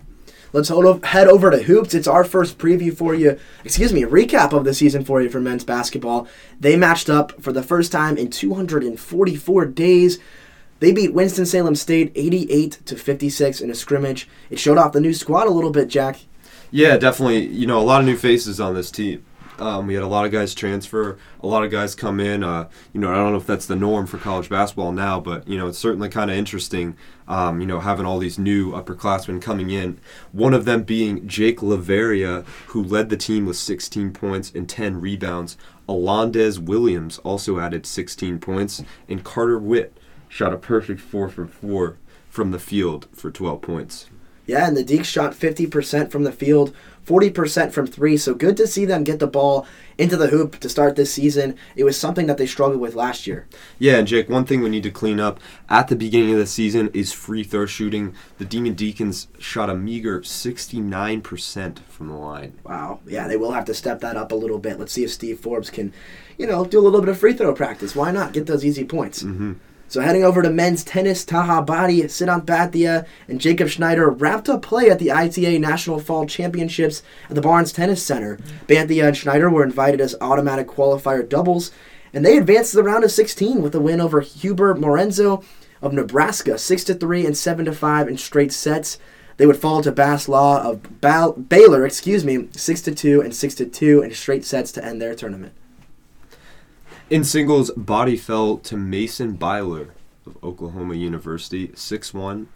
Let's 0.54 0.70
head 0.70 1.28
over 1.28 1.52
to 1.52 1.64
hoops. 1.64 1.94
It's 1.94 2.08
our 2.08 2.24
first 2.24 2.58
preview 2.58 2.96
for 2.96 3.14
you. 3.14 3.38
Excuse 3.66 3.92
me, 3.92 4.04
recap 4.04 4.54
of 4.54 4.64
the 4.64 4.74
season 4.74 5.04
for 5.04 5.22
you 5.22 5.30
for 5.30 5.42
men's 5.42 5.66
basketball. 5.66 6.28
They 6.60 6.78
matched 6.78 7.10
up 7.10 7.42
for 7.42 7.52
the 7.52 7.62
first 7.62 7.92
time 7.92 8.18
in 8.18 8.30
244 8.30 9.66
days. 9.66 10.20
They 10.80 10.92
beat 10.94 11.14
Winston-Salem 11.14 11.76
State 11.76 12.12
88 12.16 12.80
to 12.86 12.96
56 12.96 13.62
in 13.62 13.70
a 13.70 13.76
scrimmage. 13.76 14.30
It 14.50 14.60
showed 14.60 14.78
off 14.78 14.94
the 14.94 15.02
new 15.02 15.14
squad 15.14 15.48
a 15.48 15.52
little 15.52 15.72
bit, 15.72 15.90
Jack. 15.90 16.22
Yeah, 16.72 16.98
definitely. 16.98 17.48
You 17.48 17.68
know, 17.68 17.80
a 17.80 17.84
lot 17.84 18.00
of 18.00 18.06
new 18.06 18.18
faces 18.18 18.60
on 18.60 18.74
this 18.74 18.90
team. 18.90 19.26
Um, 19.60 19.88
we 19.88 19.96
had 19.96 20.04
a 20.04 20.08
lot 20.08 20.26
of 20.26 20.32
guys 20.32 20.54
transfer, 20.54 21.18
a 21.42 21.48
lot 21.48 21.64
of 21.64 21.72
guys 21.72 21.96
come 21.96 22.20
in. 22.20 22.44
Uh, 22.44 22.70
you 22.94 23.00
know, 23.00 23.12
I 23.12 23.16
don't 23.16 23.32
know 23.32 23.38
if 23.38 23.48
that's 23.48 23.66
the 23.66 23.76
norm 23.76 24.06
for 24.06 24.18
college 24.18 24.50
basketball 24.50 24.92
now, 24.92 25.20
but 25.20 25.48
you 25.48 25.58
know, 25.58 25.68
it's 25.68 25.80
certainly 25.80 26.10
kind 26.10 26.30
of 26.30 26.38
interesting. 26.38 26.96
Um, 27.28 27.60
you 27.60 27.68
know, 27.68 27.82
having 27.82 28.06
all 28.06 28.20
these 28.20 28.40
new 28.40 28.72
upperclassmen 28.72 29.42
coming 29.42 29.70
in. 29.70 30.00
One 30.32 30.54
of 30.54 30.64
them 30.64 30.84
being 30.84 31.28
Jake 31.28 31.60
LaRavia, 31.60 32.46
who 32.68 32.82
led 32.82 33.10
the 33.10 33.18
team 33.18 33.46
with 33.46 33.58
16 33.58 34.12
points 34.12 34.52
and 34.56 34.70
10 34.70 35.02
rebounds. 35.02 35.58
Alondes 35.90 36.60
Williams 36.60 37.18
also 37.20 37.60
added 37.60 37.86
16 37.86 38.40
points, 38.40 38.84
and 39.10 39.24
Carter 39.24 39.60
Whitt 39.60 39.98
shot 40.30 40.54
a 40.54 40.58
perfect 40.58 41.02
four 41.02 41.30
for 41.30 41.48
four 41.48 41.98
from 42.30 42.52
the 42.52 42.60
field 42.60 43.08
for 43.14 43.32
12 43.32 43.62
points. 43.62 44.10
Yeah, 44.46 44.68
and 44.68 44.78
the 44.78 44.84
Deacs 44.84 45.06
shot 45.06 45.34
50% 45.34 46.10
from 46.10 46.24
the 46.24 46.32
field 46.32 46.74
40% 47.08 47.72
from 47.72 47.88
three. 47.88 48.18
So 48.18 48.36
good 48.36 48.58
to 48.58 48.68
see 48.68 48.84
them 48.84 49.06
get 49.06 49.20
the 49.20 49.28
ball 49.28 49.66
into 49.98 50.18
the 50.18 50.28
hoop 50.28 50.60
to 50.60 50.70
start 50.70 50.98
this 50.98 51.12
season. 51.14 51.56
It 51.76 51.86
was 51.86 51.98
something 51.98 52.28
that 52.28 52.38
they 52.38 52.46
struggled 52.46 52.82
with 52.82 52.96
last 52.96 53.26
year. 53.26 53.48
Yeah, 53.80 53.98
and 53.98 54.08
Jake, 54.08 54.30
one 54.30 54.46
thing 54.46 54.62
we 54.62 54.70
need 54.70 54.84
to 54.84 54.92
clean 54.92 55.20
up 55.20 55.40
at 55.70 55.88
the 55.88 55.96
beginning 55.96 56.34
of 56.34 56.38
the 56.38 56.46
season 56.46 56.90
is 56.94 57.14
free 57.14 57.44
throw 57.44 57.66
shooting. 57.66 58.14
The 58.40 58.46
Demon 58.46 58.74
Deacons 58.74 59.30
shot 59.40 59.70
a 59.70 59.76
meager 59.76 60.20
69% 60.20 61.80
from 61.80 62.08
the 62.10 62.14
line. 62.14 62.60
Wow. 62.66 63.00
Yeah, 63.08 63.28
they 63.28 63.38
will 63.38 63.54
have 63.54 63.66
to 63.66 63.74
step 63.74 64.02
that 64.02 64.18
up 64.18 64.34
a 64.34 64.36
little 64.36 64.60
bit. 64.60 64.78
Let's 64.78 64.92
see 64.92 65.06
if 65.06 65.12
Steve 65.12 65.40
Forbes 65.40 65.70
can, 65.70 65.94
you 66.38 66.46
know, 66.46 66.66
do 66.66 66.80
a 66.80 66.82
little 66.82 67.00
bit 67.00 67.10
of 67.10 67.18
free 67.18 67.34
throw 67.34 67.54
practice. 67.54 67.96
Why 67.96 68.12
not? 68.12 68.34
Get 68.34 68.48
those 68.48 68.66
easy 68.66 68.84
points. 68.84 69.24
Mm-hmm. 69.24 69.54
So 69.90 70.02
heading 70.02 70.24
over 70.24 70.42
to 70.42 70.50
men's 70.50 70.84
tennis, 70.84 71.24
Taha 71.24 71.64
Baadi, 71.64 72.04
Siddhant 72.04 72.46
Bhatia, 72.46 73.08
and 73.30 73.40
Jacob 73.40 73.70
Schneider 73.70 74.10
wrapped 74.10 74.50
up 74.50 74.62
play 74.62 74.90
at 74.90 75.00
the 75.00 75.14
ITA 75.14 75.60
National 75.60 76.00
Fall 76.00 76.26
Championships 76.26 77.04
at 77.30 77.36
the 77.36 77.42
Barnes 77.42 77.72
Tennis 77.72 78.04
Center. 78.04 78.38
Bhatia 78.68 79.08
and 79.08 79.16
Schneider 79.18 79.50
were 79.50 79.64
invited 79.64 80.02
as 80.02 80.16
automatic 80.20 80.68
qualifier 80.68 81.28
doubles, 81.28 81.72
and 82.14 82.26
they 82.26 82.38
advanced 82.38 82.72
to 82.72 82.78
the 82.78 82.84
round 82.84 83.06
of 83.06 83.12
16 83.12 83.62
with 83.62 83.74
a 83.76 83.80
win 83.80 84.02
over 84.02 84.20
Huber 84.20 84.76
Morenzo 84.76 85.42
of 85.82 85.94
Nebraska, 85.94 86.58
6 86.58 86.84
to 86.84 86.94
3 86.94 87.26
and 87.26 87.38
7 87.38 87.64
to 87.66 87.72
5 87.72 88.08
in 88.10 88.18
straight 88.18 88.52
sets. 88.52 88.98
They 89.38 89.46
would 89.46 89.58
fall 89.58 89.82
to 89.84 89.92
Bass 89.92 90.28
Law 90.28 90.64
of 90.64 91.00
ba- 91.00 91.34
Baylor, 91.38 91.86
excuse 91.86 92.26
me, 92.26 92.50
6 92.52 92.82
to 92.82 92.94
2 92.94 93.22
and 93.22 93.34
6 93.34 93.56
to 93.56 93.66
2 93.66 94.02
in 94.02 94.14
straight 94.14 94.44
sets 94.44 94.74
to 94.74 94.84
end 94.84 95.02
their 95.02 95.16
tournament. 95.16 95.54
In 97.10 97.24
singles, 97.24 97.72
Baadi 97.72 98.20
fell 98.20 98.58
to 98.58 98.76
Mason 98.76 99.36
Byler 99.36 99.94
of 100.26 100.44
Oklahoma 100.44 100.96
University 100.96 101.72
6 101.74 102.14
1, 102.14 102.50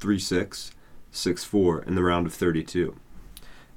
3 0.00 0.18
6, 0.18 0.72
6 1.10 1.44
4 1.44 1.82
in 1.82 1.94
the 1.94 2.02
round 2.02 2.26
of 2.26 2.32
32. 2.32 2.96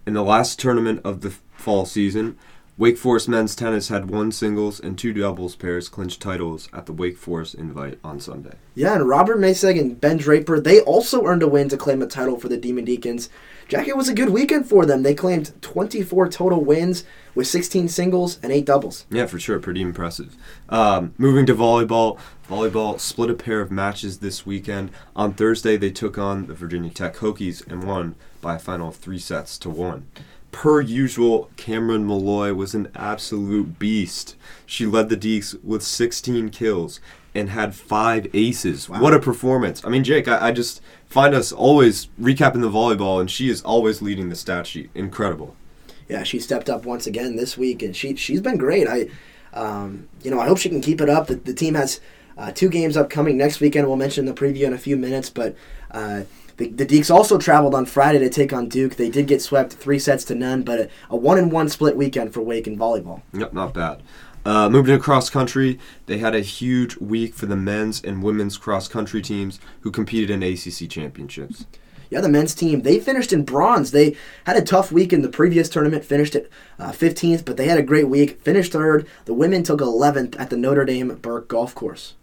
In 0.08 0.14
the 0.14 0.24
last 0.24 0.58
tournament 0.58 1.02
of 1.04 1.20
the 1.20 1.32
fall 1.58 1.86
season, 1.86 2.38
Wake 2.78 2.98
Forest 2.98 3.30
men's 3.30 3.56
tennis 3.56 3.88
had 3.88 4.10
one 4.10 4.34
singles 4.34 4.82
and 4.82 4.98
two 4.98 5.14
doubles 5.14 5.56
pairs 5.56 5.88
clinch 5.88 6.20
titles 6.20 6.68
at 6.74 6.86
the 6.86 6.92
Wake 6.92 7.18
Forest 7.18 7.56
Invite 7.56 7.98
on 8.04 8.20
Sunday. 8.20 8.56
Yeah, 8.74 8.96
and 8.96 9.08
Robert 9.08 9.38
Maseg 9.38 9.80
and 9.80 10.02
Ben 10.02 10.18
Draper, 10.18 10.60
they 10.60 10.82
also 10.82 11.24
earned 11.24 11.42
a 11.42 11.48
win 11.48 11.70
to 11.70 11.78
claim 11.78 12.02
a 12.02 12.06
title 12.06 12.38
for 12.38 12.50
the 12.50 12.58
Demon 12.58 12.84
Deacons. 12.84 13.30
Jack, 13.70 13.88
it 13.88 13.96
was 13.96 14.10
a 14.10 14.14
good 14.14 14.28
weekend 14.28 14.68
for 14.68 14.86
them. 14.86 15.04
They 15.04 15.16
claimed 15.16 15.54
24 15.62 16.28
total 16.28 16.66
wins 16.66 17.06
with 17.34 17.48
16 17.48 17.88
singles 17.88 18.40
and 18.44 18.52
8 18.52 18.66
doubles. 18.66 19.06
Yeah, 19.10 19.26
for 19.28 19.40
sure. 19.40 19.58
Pretty 19.60 19.82
impressive. 19.82 20.36
Um, 20.68 21.14
moving 21.18 21.46
to 21.46 21.56
volleyball, 21.56 22.20
volleyball 22.50 23.00
split 23.00 23.30
a 23.30 23.36
pair 23.36 23.62
of 23.62 23.72
matches 23.72 24.20
this 24.20 24.46
weekend. 24.46 24.92
On 25.16 25.34
Thursday, 25.34 25.78
they 25.78 25.92
took 25.92 26.18
on 26.18 26.48
the 26.48 26.54
Virginia 26.54 26.92
Tech 26.92 27.16
Hokies 27.16 27.66
and 27.72 27.86
won 27.86 28.16
by 28.42 28.56
a 28.56 28.60
final 28.60 28.90
of 28.90 28.98
three 28.98 29.18
sets 29.18 29.58
to 29.60 29.70
one. 29.70 30.08
Per 30.56 30.80
usual, 30.80 31.52
Cameron 31.58 32.08
Malloy 32.08 32.54
was 32.54 32.74
an 32.74 32.88
absolute 32.96 33.78
beast. 33.78 34.38
She 34.66 34.86
led 34.86 35.10
the 35.10 35.18
Deeks 35.18 35.62
with 35.66 35.84
16 35.84 36.50
kills 36.50 37.02
and 37.36 37.50
had 37.50 37.76
five 37.76 38.34
aces. 38.34 38.88
Wow. 38.88 39.02
What 39.02 39.14
a 39.14 39.20
performance. 39.20 39.84
I 39.84 39.90
mean, 39.90 40.06
Jake, 40.06 40.30
I, 40.30 40.48
I 40.48 40.52
just 40.54 40.82
find 41.08 41.36
us 41.36 41.52
always 41.52 42.08
recapping 42.20 42.62
the 42.62 42.70
volleyball, 42.70 43.20
and 43.20 43.30
she 43.30 43.50
is 43.50 43.62
always 43.64 44.02
leading 44.02 44.30
the 44.30 44.36
stat 44.38 44.66
sheet. 44.66 44.90
Incredible. 44.96 45.58
Yeah, 46.08 46.24
she 46.24 46.40
stepped 46.40 46.70
up 46.70 46.86
once 46.86 47.06
again 47.06 47.36
this 47.36 47.58
week, 47.58 47.84
and 47.84 47.94
she 47.94 48.16
she's 48.16 48.40
been 48.40 48.56
great. 48.56 48.88
I, 48.88 49.10
um, 49.54 50.08
you 50.24 50.32
know, 50.32 50.40
I 50.40 50.48
hope 50.48 50.60
she 50.60 50.70
can 50.70 50.80
keep 50.80 51.02
it 51.02 51.10
up. 51.10 51.28
The, 51.28 51.36
the 51.36 51.54
team 51.54 51.74
has 51.74 52.00
uh, 52.38 52.54
two 52.54 52.70
games 52.70 52.96
upcoming 52.96 53.36
next 53.36 53.60
weekend. 53.60 53.88
We'll 53.88 53.98
mention 53.98 54.24
the 54.24 54.34
preview 54.34 54.64
in 54.64 54.72
a 54.72 54.78
few 54.78 54.96
minutes, 54.96 55.30
but. 55.30 55.54
Uh, 55.92 56.24
the, 56.58 56.70
the 56.70 56.86
Deeks 56.86 57.14
also 57.14 57.38
traveled 57.38 57.76
on 57.76 57.86
Friday 57.86 58.20
to 58.20 58.30
take 58.30 58.54
on 58.54 58.70
Duke. 58.70 58.96
They 58.96 59.10
did 59.10 59.28
get 59.28 59.42
swept 59.42 59.74
three 59.74 60.00
sets 60.00 60.24
to 60.26 60.36
none, 60.36 60.64
but 60.64 60.80
a, 60.80 60.90
a 61.10 61.16
one 61.16 61.38
and 61.38 61.52
one 61.52 61.70
split 61.70 61.98
weekend 61.98 62.34
for 62.34 62.42
Wake 62.42 62.68
in 62.68 62.78
volleyball. 62.78 63.22
Yep, 63.34 63.54
not 63.54 63.74
bad. 63.74 64.02
Uh, 64.46 64.70
moving 64.70 64.96
to 64.96 65.02
cross 65.02 65.30
country, 65.30 65.80
they 66.06 66.20
had 66.20 66.36
a 66.36 66.42
huge 66.42 66.98
week 66.98 67.34
for 67.34 67.48
the 67.48 67.56
men's 67.56 68.02
and 68.04 68.22
women's 68.22 68.58
cross 68.58 68.88
country 68.88 69.22
teams 69.22 69.60
who 69.82 69.92
competed 69.92 70.30
in 70.30 70.44
ACC 70.44 70.88
championships. 70.88 71.66
Yeah, 72.12 72.22
the 72.22 72.30
men's 72.30 72.54
team, 72.54 72.84
they 72.84 73.00
finished 73.00 73.34
in 73.34 73.44
bronze. 73.44 73.90
They 73.90 74.16
had 74.46 74.56
a 74.56 74.62
tough 74.62 74.92
week 74.92 75.12
in 75.12 75.24
the 75.24 75.30
previous 75.30 75.68
tournament, 75.68 76.06
finished 76.06 76.36
at 76.36 76.48
uh, 76.78 76.92
15th, 76.92 77.44
but 77.44 77.58
they 77.58 77.68
had 77.68 77.80
a 77.80 77.84
great 77.84 78.08
week, 78.08 78.40
finished 78.42 78.72
third. 78.72 79.08
The 79.26 79.34
women 79.34 79.64
took 79.64 79.80
11th 79.80 80.40
at 80.40 80.52
the 80.52 80.58
Notre 80.58 80.86
Dame 80.86 81.16
Burke 81.16 81.48
Golf 81.48 81.74
Course. 81.74 82.14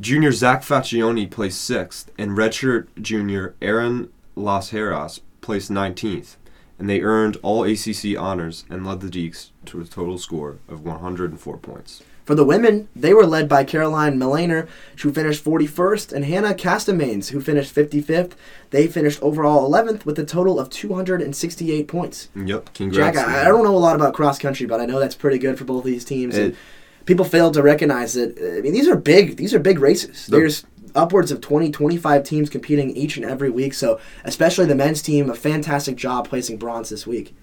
Junior 0.00 0.32
Zach 0.32 0.62
Faccioni 0.62 1.30
placed 1.30 1.60
sixth, 1.62 2.10
and 2.18 2.32
redshirt 2.32 2.88
junior 3.00 3.54
Aaron 3.62 4.08
Las 4.34 4.70
Heras 4.70 5.20
placed 5.40 5.70
19th, 5.70 6.36
and 6.78 6.88
they 6.88 7.00
earned 7.02 7.36
all 7.42 7.64
ACC 7.64 8.16
honors 8.18 8.64
and 8.70 8.86
led 8.86 9.00
the 9.00 9.08
Deeks 9.08 9.50
to 9.66 9.80
a 9.80 9.84
total 9.84 10.18
score 10.18 10.58
of 10.68 10.84
104 10.84 11.56
points. 11.58 12.02
For 12.24 12.36
the 12.36 12.44
women, 12.44 12.88
they 12.94 13.12
were 13.12 13.26
led 13.26 13.48
by 13.48 13.64
Caroline 13.64 14.16
Milliner, 14.16 14.68
who 15.02 15.12
finished 15.12 15.44
41st, 15.44 16.12
and 16.12 16.24
Hannah 16.24 16.54
Castamanes, 16.54 17.30
who 17.30 17.40
finished 17.40 17.74
55th. 17.74 18.32
They 18.70 18.86
finished 18.86 19.20
overall 19.22 19.68
11th 19.68 20.04
with 20.06 20.16
a 20.20 20.24
total 20.24 20.60
of 20.60 20.70
268 20.70 21.88
points. 21.88 22.28
Yep, 22.36 22.74
congrats. 22.74 23.16
Jack, 23.18 23.28
I, 23.28 23.42
I 23.42 23.48
don't 23.48 23.64
know 23.64 23.74
a 23.74 23.78
lot 23.78 23.96
about 23.96 24.14
cross 24.14 24.38
country, 24.38 24.66
but 24.66 24.80
I 24.80 24.86
know 24.86 25.00
that's 25.00 25.16
pretty 25.16 25.38
good 25.38 25.58
for 25.58 25.64
both 25.64 25.82
these 25.84 26.04
teams. 26.04 26.36
and 26.36 26.52
It- 26.52 26.56
people 27.06 27.24
fail 27.24 27.50
to 27.50 27.62
recognize 27.62 28.14
that. 28.14 28.38
I 28.58 28.60
mean, 28.60 28.72
these 28.72 28.88
are 28.88 28.96
big. 28.96 29.36
These 29.36 29.54
are 29.54 29.58
big 29.58 29.78
races. 29.78 30.26
The- 30.26 30.36
There's 30.38 30.64
upwards 30.94 31.30
of 31.30 31.40
20, 31.40 31.70
25 31.70 32.22
teams 32.24 32.50
competing 32.50 32.90
each 32.96 33.16
and 33.16 33.24
every 33.24 33.50
week. 33.50 33.72
So, 33.74 33.98
especially 34.24 34.66
the 34.66 34.74
men's 34.74 35.00
team, 35.02 35.30
a 35.30 35.34
fantastic 35.34 35.96
job 35.96 36.28
placing 36.28 36.58
bronze 36.58 36.90
this 36.90 37.06
week. 37.06 37.34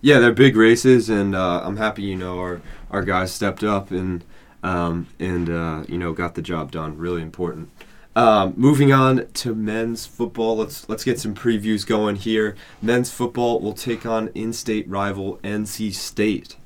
Yeah, 0.00 0.18
they're 0.20 0.32
big 0.32 0.56
races, 0.56 1.08
and 1.08 1.34
uh, 1.34 1.60
I'm 1.64 1.76
happy 1.76 2.02
you 2.02 2.16
know 2.16 2.38
our 2.38 2.60
our 2.90 3.02
guys 3.02 3.32
stepped 3.32 3.64
up 3.64 3.90
and 3.90 4.24
um, 4.62 5.08
and 5.18 5.50
uh, 5.50 5.84
you 5.88 5.98
know 5.98 6.12
got 6.12 6.34
the 6.34 6.42
job 6.42 6.70
done. 6.70 6.96
Really 6.96 7.22
important. 7.22 7.70
Um, 8.14 8.54
moving 8.56 8.92
on 8.92 9.28
to 9.34 9.54
men's 9.54 10.06
football, 10.06 10.56
let's 10.56 10.88
let's 10.88 11.04
get 11.04 11.20
some 11.20 11.34
previews 11.34 11.86
going 11.86 12.16
here. 12.16 12.56
Men's 12.82 13.10
football 13.10 13.60
will 13.60 13.74
take 13.74 14.04
on 14.06 14.28
in-state 14.34 14.88
rival 14.88 15.38
NC 15.44 15.92
State 15.94 16.56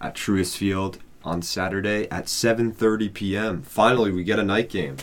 at 0.00 0.14
Truist 0.14 0.56
Field 0.56 0.98
on 1.28 1.42
Saturday 1.42 2.08
at 2.10 2.24
7:30 2.24 3.12
p.m. 3.12 3.62
Finally, 3.62 4.10
we 4.12 4.24
get 4.24 4.38
a 4.38 4.44
night 4.44 4.70
game. 4.70 4.96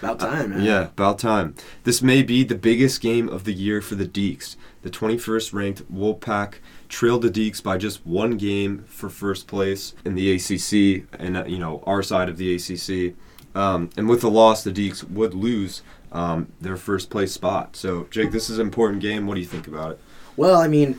About 0.00 0.20
time, 0.20 0.50
man. 0.50 0.62
Yeah, 0.62 0.82
about 0.84 1.18
time. 1.18 1.54
This 1.84 2.02
may 2.02 2.22
be 2.22 2.44
the 2.44 2.54
biggest 2.54 3.00
game 3.00 3.28
of 3.28 3.44
the 3.44 3.52
year 3.52 3.80
for 3.80 3.96
the 3.96 4.06
Deeks. 4.06 4.56
The 4.82 4.90
21st 4.90 5.52
ranked 5.52 5.92
Wolfpack 5.92 6.54
trailed 6.88 7.22
the 7.22 7.30
Deeks 7.30 7.60
by 7.62 7.78
just 7.78 8.06
one 8.06 8.36
game 8.36 8.84
for 8.86 9.10
first 9.10 9.48
place 9.48 9.94
in 10.04 10.14
the 10.14 10.32
ACC, 10.32 11.06
and 11.18 11.36
uh, 11.36 11.44
you 11.46 11.58
know 11.58 11.82
our 11.86 12.02
side 12.02 12.28
of 12.28 12.36
the 12.36 12.54
ACC. 12.54 13.14
Um, 13.54 13.90
and 13.96 14.08
with 14.08 14.20
the 14.20 14.30
loss, 14.30 14.62
the 14.62 14.70
Deeks 14.70 15.02
would 15.10 15.34
lose 15.34 15.82
um, 16.12 16.52
their 16.60 16.76
first 16.76 17.10
place 17.10 17.32
spot. 17.32 17.74
So, 17.74 18.06
Jake, 18.10 18.30
this 18.30 18.48
is 18.48 18.58
an 18.58 18.66
important 18.66 19.02
game. 19.02 19.26
What 19.26 19.34
do 19.34 19.40
you 19.40 19.46
think 19.46 19.66
about 19.66 19.92
it? 19.92 20.00
Well, 20.36 20.60
I 20.60 20.68
mean, 20.68 20.98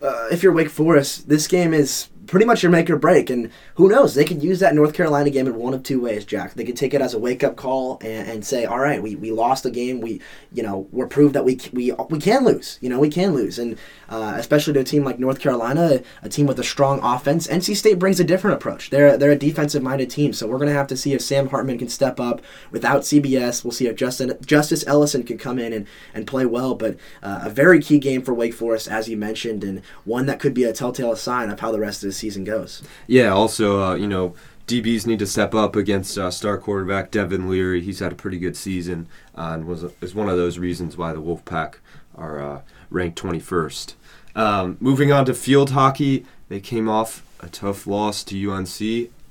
uh, 0.00 0.28
if 0.30 0.42
you're 0.42 0.52
Wake 0.52 0.70
Forest, 0.70 1.28
this 1.28 1.48
game 1.48 1.74
is 1.74 2.08
pretty 2.26 2.46
much 2.46 2.62
your 2.62 2.72
make 2.72 2.90
or 2.90 2.96
break. 2.96 3.30
And 3.30 3.50
who 3.74 3.88
knows? 3.88 4.14
They 4.14 4.24
could 4.24 4.42
use 4.42 4.60
that 4.60 4.74
North 4.74 4.94
Carolina 4.94 5.30
game 5.30 5.46
in 5.46 5.54
one 5.56 5.74
of 5.74 5.82
two 5.82 6.00
ways, 6.00 6.24
Jack. 6.24 6.54
They 6.54 6.64
could 6.64 6.76
take 6.76 6.94
it 6.94 7.00
as 7.00 7.14
a 7.14 7.18
wake 7.18 7.44
up 7.44 7.56
call 7.56 7.98
and, 8.02 8.28
and 8.28 8.44
say, 8.44 8.64
"All 8.64 8.78
right, 8.78 9.02
we, 9.02 9.14
we 9.14 9.30
lost 9.30 9.62
the 9.62 9.70
game. 9.70 10.00
We 10.00 10.20
you 10.52 10.62
know 10.62 10.88
we're 10.92 11.06
proved 11.06 11.34
that 11.34 11.44
we 11.44 11.60
we 11.72 11.92
we 12.10 12.18
can 12.18 12.44
lose. 12.44 12.78
You 12.80 12.88
know 12.88 12.98
we 12.98 13.10
can 13.10 13.34
lose." 13.34 13.58
And 13.58 13.78
uh, 14.08 14.34
especially 14.36 14.74
to 14.74 14.80
a 14.80 14.84
team 14.84 15.04
like 15.04 15.18
North 15.18 15.40
Carolina, 15.40 16.00
a 16.22 16.28
team 16.28 16.46
with 16.46 16.58
a 16.58 16.64
strong 16.64 17.00
offense, 17.02 17.46
NC 17.46 17.76
State 17.76 17.98
brings 17.98 18.20
a 18.20 18.24
different 18.24 18.56
approach. 18.56 18.90
They're 18.90 19.16
they're 19.16 19.32
a 19.32 19.36
defensive 19.36 19.82
minded 19.82 20.10
team, 20.10 20.32
so 20.32 20.46
we're 20.46 20.58
gonna 20.58 20.72
have 20.72 20.88
to 20.88 20.96
see 20.96 21.12
if 21.12 21.22
Sam 21.22 21.48
Hartman 21.48 21.78
can 21.78 21.88
step 21.88 22.20
up. 22.20 22.42
Without 22.70 23.02
CBS, 23.02 23.64
we'll 23.64 23.72
see 23.72 23.86
if 23.86 23.96
Justin 23.96 24.36
Justice 24.44 24.84
Ellison 24.86 25.22
can 25.22 25.38
come 25.38 25.58
in 25.58 25.72
and, 25.72 25.86
and 26.14 26.26
play 26.26 26.46
well. 26.46 26.74
But 26.74 26.96
uh, 27.22 27.40
a 27.44 27.50
very 27.50 27.80
key 27.80 27.98
game 27.98 28.22
for 28.22 28.34
Wake 28.34 28.54
Forest, 28.54 28.88
as 28.88 29.08
you 29.08 29.16
mentioned, 29.16 29.64
and 29.64 29.82
one 30.04 30.26
that 30.26 30.40
could 30.40 30.54
be 30.54 30.64
a 30.64 30.72
telltale 30.72 31.16
sign 31.16 31.50
of 31.50 31.60
how 31.60 31.72
the 31.72 31.80
rest 31.80 32.02
of 32.02 32.08
the 32.08 32.15
season 32.16 32.44
goes. 32.44 32.82
Yeah. 33.06 33.28
Also, 33.28 33.82
uh, 33.82 33.94
you 33.94 34.06
know, 34.06 34.34
DBs 34.66 35.06
need 35.06 35.20
to 35.20 35.26
step 35.26 35.54
up 35.54 35.76
against 35.76 36.18
uh, 36.18 36.30
star 36.30 36.58
quarterback 36.58 37.10
Devin 37.10 37.48
Leary. 37.48 37.80
He's 37.80 38.00
had 38.00 38.12
a 38.12 38.16
pretty 38.16 38.38
good 38.38 38.56
season 38.56 39.06
uh, 39.36 39.50
and 39.52 39.66
was 39.66 39.84
is 40.00 40.14
one 40.14 40.28
of 40.28 40.36
those 40.36 40.58
reasons 40.58 40.96
why 40.96 41.12
the 41.12 41.22
Wolfpack 41.22 41.76
are 42.16 42.40
uh, 42.40 42.60
ranked 42.90 43.20
21st. 43.22 43.94
Um, 44.34 44.76
moving 44.80 45.12
on 45.12 45.24
to 45.26 45.34
field 45.34 45.70
hockey, 45.70 46.26
they 46.48 46.60
came 46.60 46.88
off 46.88 47.24
a 47.40 47.48
tough 47.48 47.86
loss 47.86 48.24
to 48.24 48.50
UNC 48.50 48.80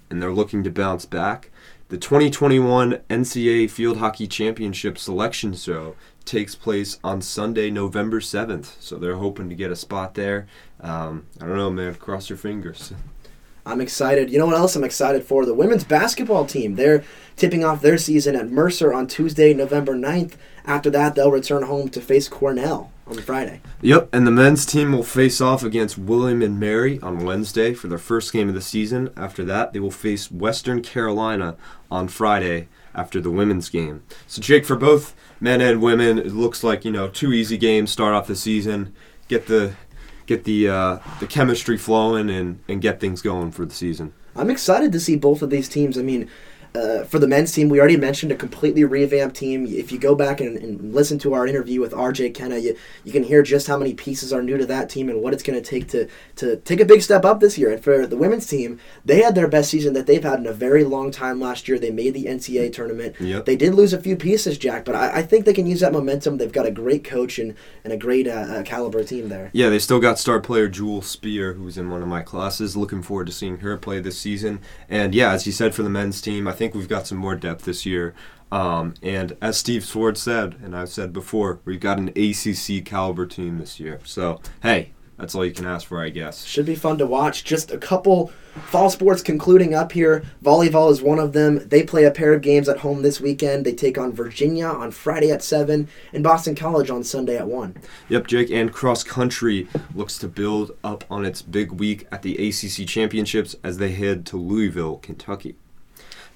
and 0.10 0.22
they're 0.22 0.32
looking 0.32 0.64
to 0.64 0.72
bounce 0.72 1.06
back. 1.06 1.52
The 1.90 1.98
2021 1.98 3.02
NCAA 3.10 3.70
Field 3.70 3.98
Hockey 3.98 4.28
Championship 4.28 4.98
selection 4.98 5.54
show 5.54 5.96
takes 6.26 6.56
place 6.56 6.98
on 7.04 7.22
Sunday, 7.22 7.70
November 7.70 8.20
7th. 8.20 8.82
So 8.82 8.98
they're 8.98 9.18
hoping 9.18 9.50
to 9.50 9.56
get 9.56 9.72
a 9.72 9.76
spot 9.76 10.16
there. 10.16 10.48
Um, 10.82 11.26
I 11.42 11.46
don't 11.46 11.58
know, 11.58 11.72
man. 11.72 11.96
Cross 11.96 12.30
your 12.30 12.38
fingers. 12.38 12.94
I'm 13.68 13.82
excited. 13.82 14.30
You 14.30 14.38
know 14.38 14.46
what 14.46 14.58
else 14.58 14.76
I'm 14.76 14.84
excited 14.84 15.24
for? 15.24 15.44
The 15.44 15.54
women's 15.54 15.84
basketball 15.84 16.46
team. 16.46 16.76
They're 16.76 17.04
tipping 17.36 17.64
off 17.64 17.82
their 17.82 17.98
season 17.98 18.36
at 18.36 18.52
Mercer 18.52 18.94
on 18.94 19.08
Tuesday, 19.08 19.56
November 19.56 19.96
9th. 19.96 20.34
After 20.66 20.92
that, 20.92 21.16
they'll 21.16 21.32
return 21.32 21.64
home 21.64 21.90
to 21.90 22.02
face 22.02 22.28
Cornell 22.28 22.92
on 23.08 23.18
Friday. 23.18 23.62
Yep, 23.82 24.10
and 24.14 24.26
the 24.26 24.32
men's 24.32 24.68
team 24.68 24.92
will 24.92 25.04
face 25.04 25.42
off 25.42 25.64
against 25.64 25.98
William 25.98 26.44
and 26.44 26.60
Mary 26.60 27.00
on 27.02 27.26
Wednesday 27.26 27.74
for 27.74 27.88
their 27.88 27.98
first 27.98 28.32
game 28.32 28.50
of 28.50 28.56
the 28.56 28.62
season. 28.62 29.10
After 29.18 29.44
that, 29.46 29.74
they 29.74 29.80
will 29.80 29.92
face 29.92 30.32
Western 30.32 30.82
Carolina 30.82 31.56
on 31.90 32.08
Friday 32.08 32.68
after 32.94 33.20
the 33.20 33.32
women's 33.32 33.70
game. 33.70 34.04
So, 34.28 34.42
Jake, 34.42 34.66
for 34.66 34.76
both 34.76 35.16
men 35.40 35.62
and 35.62 35.82
women, 35.82 36.18
it 36.20 36.34
looks 36.34 36.64
like 36.64 36.86
you 36.86 36.92
know 36.92 37.08
two 37.08 37.34
easy 37.34 37.58
games 37.58 37.92
start 37.92 38.14
off 38.14 38.28
the 38.28 38.36
season, 38.36 38.94
get 39.28 39.48
the 39.48 39.74
get 40.26 40.44
the 40.44 40.70
uh, 40.70 41.00
the 41.20 41.28
chemistry 41.28 41.78
flowing, 41.78 42.30
and 42.30 42.60
and 42.68 42.82
get 42.82 43.00
things 43.00 43.22
going 43.22 43.52
for 43.52 43.66
the 43.66 43.74
season. 43.74 44.14
I'm 44.36 44.50
excited 44.50 44.92
to 44.92 45.00
see 45.00 45.16
both 45.16 45.42
of 45.42 45.50
these 45.50 45.70
teams. 45.70 45.98
I 45.98 46.02
mean, 46.02 46.30
uh, 46.76 47.04
for 47.06 47.20
the 47.20 47.28
men's 47.28 47.52
team, 47.52 47.70
we 47.70 47.80
already 47.80 47.98
mentioned 47.98 48.32
a 48.32 48.36
completely 48.36 48.84
revamped 48.84 49.36
team. 49.36 49.66
If 49.66 49.92
you 49.92 49.98
go 49.98 50.16
back 50.16 50.42
and, 50.42 50.58
and 50.58 50.94
listen 50.94 51.18
to 51.20 51.34
our 51.34 51.48
interview 51.48 51.80
with 51.80 51.94
RJ 51.94 52.34
Kenna, 52.34 52.58
you, 52.58 52.76
you 53.04 53.12
can 53.12 53.24
hear 53.24 53.42
just 53.44 53.68
how 53.68 53.78
many 53.78 53.94
pieces 53.94 54.34
are 54.34 54.42
new 54.42 54.58
to 54.58 54.66
that 54.66 54.90
team 54.90 55.10
and 55.10 55.22
what 55.22 55.34
it's 55.34 55.44
going 55.44 55.62
to 55.62 55.68
take 55.68 55.88
to 55.90 56.08
to 56.36 56.58
take 56.58 56.80
a 56.80 56.86
big 56.86 57.02
step 57.02 57.24
up 57.24 57.40
this 57.40 57.58
year. 57.58 57.72
And 57.72 57.84
for 57.84 58.06
the 58.06 58.18
women's 58.18 58.46
team, 58.46 58.80
they 59.04 59.22
had 59.22 59.36
their 59.36 59.48
best 59.48 59.70
season 59.70 59.94
that 59.94 60.08
they've 60.08 60.24
had 60.24 60.40
in 60.40 60.48
a 60.48 60.54
very 60.54 60.84
long 60.84 61.12
time 61.12 61.40
last 61.40 61.68
year. 61.68 61.80
They 61.80 61.92
made 61.92 62.14
the 62.14 62.26
NCAA 62.26 62.74
tournament. 62.74 63.16
Yep. 63.20 63.46
They 63.46 63.56
did 63.56 63.74
lose 63.74 63.94
a 63.94 64.02
few 64.02 64.16
pieces, 64.16 64.58
Jack, 64.58 64.86
but 64.86 64.96
I, 64.96 65.18
I 65.18 65.22
think 65.22 65.46
they 65.46 65.54
can 65.54 65.68
use 65.68 65.80
that 65.80 65.94
momentum. 65.94 66.38
They've 66.38 66.52
got 66.52 66.66
a 66.66 66.72
great 66.72 67.04
coach 67.04 67.40
and, 67.40 67.56
and 67.84 67.94
a 67.94 67.98
great 67.98 68.28
uh, 68.28 68.32
uh, 68.32 68.64
caliber 68.64 69.04
team 69.04 69.30
there. 69.30 69.50
Yeah, 69.54 69.70
they 69.70 69.80
still 69.80 70.00
got 70.00 70.20
star 70.20 70.40
player 70.40 70.68
Jewel 70.68 71.02
Spear, 71.02 71.54
who's 71.54 71.78
in 71.78 71.90
one 71.90 72.02
of 72.02 72.08
my 72.08 72.22
classes. 72.22 72.76
Looking 72.76 73.02
forward 73.02 73.28
to 73.28 73.32
seeing 73.32 73.60
her 73.60 73.78
play 73.78 74.00
this 74.00 74.18
season. 74.18 74.60
And 74.90 75.14
yeah, 75.16 75.32
as 75.32 75.46
you 75.46 75.54
said 75.54 75.76
for 75.76 75.84
the 75.84 75.90
men's 75.90 76.22
team, 76.22 76.48
I 76.48 76.52
think 76.52 76.65
we've 76.74 76.90
got 76.90 77.08
some 77.08 77.18
more 77.18 77.36
depth 77.36 77.66
this 77.66 77.86
year. 77.86 78.16
Um, 78.52 78.94
and 79.02 79.36
as 79.42 79.58
Steve 79.58 79.84
Forbes 79.84 80.22
said, 80.22 80.56
and 80.64 80.76
I've 80.76 80.90
said 80.90 81.12
before, 81.12 81.60
we've 81.66 81.80
got 81.80 81.98
an 81.98 82.10
ACC 82.10 82.86
caliber 82.86 83.26
team 83.26 83.58
this 83.58 83.80
year. 83.80 84.00
So 84.06 84.40
hey, 84.64 84.92
that's 85.18 85.34
all 85.34 85.46
you 85.46 85.54
can 85.54 85.66
ask 85.66 85.88
for, 85.88 86.02
I 86.02 86.10
guess. 86.10 86.44
Should 86.44 86.66
be 86.66 86.76
fun 86.76 86.98
to 86.98 87.06
watch. 87.06 87.44
Just 87.46 87.72
a 87.72 87.78
couple 87.78 88.34
fall 88.68 88.90
sports 88.90 89.22
concluding 89.22 89.74
up 89.74 89.94
here. 89.94 90.24
Volleyball 90.44 90.92
is 90.92 91.02
one 91.02 91.20
of 91.20 91.34
them. 91.34 91.68
They 91.68 91.84
play 91.84 92.04
a 92.04 92.12
pair 92.12 92.34
of 92.34 92.42
games 92.42 92.68
at 92.68 92.80
home 92.80 93.02
this 93.02 93.22
weekend. 93.22 93.66
They 93.66 93.74
take 93.74 93.98
on 93.98 94.12
Virginia 94.12 94.68
on 94.68 94.92
Friday 94.92 95.32
at 95.32 95.42
7 95.42 95.88
and 96.14 96.24
Boston 96.24 96.54
College 96.56 96.90
on 96.90 97.04
Sunday 97.04 97.38
at 97.38 97.48
1. 97.48 97.76
Yep, 98.10 98.28
Jake. 98.28 98.52
And 98.52 98.74
cross 98.74 99.04
country 99.04 99.68
looks 99.94 100.18
to 100.18 100.28
build 100.28 100.72
up 100.84 101.06
on 101.10 101.26
its 101.26 101.42
big 101.42 101.72
week 101.72 102.08
at 102.12 102.22
the 102.22 102.36
ACC 102.36 102.88
Championships 102.88 103.56
as 103.64 103.78
they 103.78 103.94
head 103.94 104.26
to 104.28 104.38
Louisville, 104.38 104.98
Kentucky. 104.98 105.56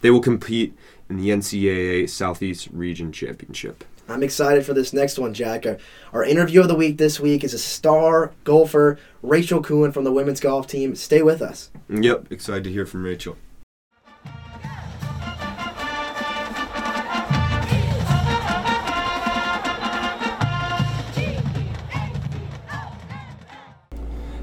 They 0.02 0.10
will 0.10 0.22
compete 0.22 0.78
in 1.10 1.18
the 1.18 1.30
NCAA 1.30 2.10
Southeast 2.10 2.70
Region 2.72 3.12
Championship. 3.12 3.84
I'm 4.08 4.24
excited 4.24 4.66
for 4.66 4.74
this 4.74 4.92
next 4.92 5.20
one, 5.20 5.34
Jack. 5.34 5.66
Our, 5.66 5.78
our 6.14 6.24
interview 6.24 6.62
of 6.62 6.68
the 6.68 6.76
week 6.76 6.98
this 6.98 7.20
week 7.20 7.44
is 7.44 7.54
a 7.54 7.60
star 7.60 8.32
golfer, 8.44 8.98
Rachel 9.22 9.62
Kuhn 9.62 9.92
from 9.92 10.04
the 10.04 10.12
women's 10.12 10.40
golf 10.40 10.66
team. 10.68 10.96
Stay 10.96 11.22
with 11.22 11.42
us. 11.42 11.70
Yep, 11.90 12.32
excited 12.32 12.64
to 12.64 12.72
hear 12.72 12.86
from 12.86 13.04
Rachel. 13.04 13.38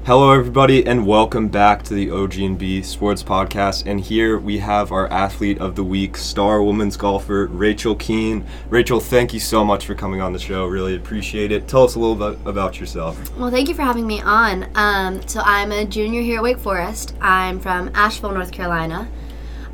Hello, 0.07 0.31
everybody, 0.31 0.87
and 0.87 1.05
welcome 1.05 1.49
back 1.49 1.83
to 1.83 1.93
the 1.93 2.09
OG&B 2.11 2.81
Sports 2.81 3.21
Podcast. 3.21 3.85
And 3.85 3.99
here 3.99 4.39
we 4.39 4.57
have 4.59 4.93
our 4.93 5.11
athlete 5.11 5.59
of 5.59 5.75
the 5.75 5.83
week, 5.83 6.15
star 6.15 6.63
women's 6.63 6.95
golfer 6.95 7.47
Rachel 7.47 7.93
Keene. 7.93 8.45
Rachel, 8.69 9.01
thank 9.01 9.33
you 9.33 9.41
so 9.41 9.65
much 9.65 9.85
for 9.85 9.95
coming 9.95 10.21
on 10.21 10.31
the 10.31 10.39
show. 10.39 10.65
Really 10.65 10.95
appreciate 10.95 11.51
it. 11.51 11.67
Tell 11.67 11.83
us 11.83 11.95
a 11.95 11.99
little 11.99 12.15
bit 12.15 12.39
about 12.47 12.79
yourself. 12.79 13.35
Well, 13.35 13.51
thank 13.51 13.67
you 13.67 13.75
for 13.75 13.81
having 13.81 14.07
me 14.07 14.21
on. 14.21 14.69
Um, 14.75 15.27
so, 15.27 15.41
I'm 15.43 15.73
a 15.73 15.83
junior 15.83 16.21
here 16.21 16.37
at 16.37 16.43
Wake 16.43 16.59
Forest. 16.59 17.13
I'm 17.19 17.59
from 17.59 17.91
Asheville, 17.93 18.31
North 18.31 18.53
Carolina. 18.53 19.09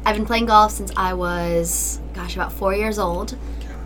I've 0.03 0.15
been 0.15 0.25
playing 0.25 0.47
golf 0.47 0.71
since 0.71 0.91
I 0.97 1.13
was, 1.13 1.99
gosh, 2.15 2.35
about 2.35 2.51
four 2.51 2.73
years 2.73 2.97
old. 2.97 3.37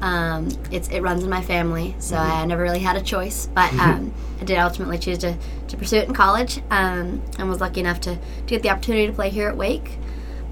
Um, 0.02 0.50
it's 0.72 0.90
it 0.90 1.02
runs 1.02 1.24
in 1.24 1.30
my 1.30 1.42
family, 1.42 1.96
so 2.00 2.16
I 2.18 2.46
never 2.46 2.62
really 2.62 2.80
had 2.80 2.96
a 2.96 3.02
choice. 3.02 3.48
But 3.48 3.74
um, 3.74 4.14
I 4.40 4.44
did 4.44 4.58
ultimately 4.58 4.98
choose 4.98 5.18
to, 5.20 5.36
to 5.68 5.78
pursue 5.78 5.98
it 5.98 6.08
in 6.08 6.14
college, 6.14 6.60
um, 6.70 7.22
and 7.40 7.50
was 7.50 7.62
lucky 7.62 7.80
enough 7.80 8.00
to, 8.02 8.16
to 8.16 8.46
get 8.46 8.62
the 8.62 8.70
opportunity 8.70 9.08
to 9.08 9.14
play 9.14 9.30
here 9.30 9.48
at 9.48 9.58
Wake. 9.58 9.98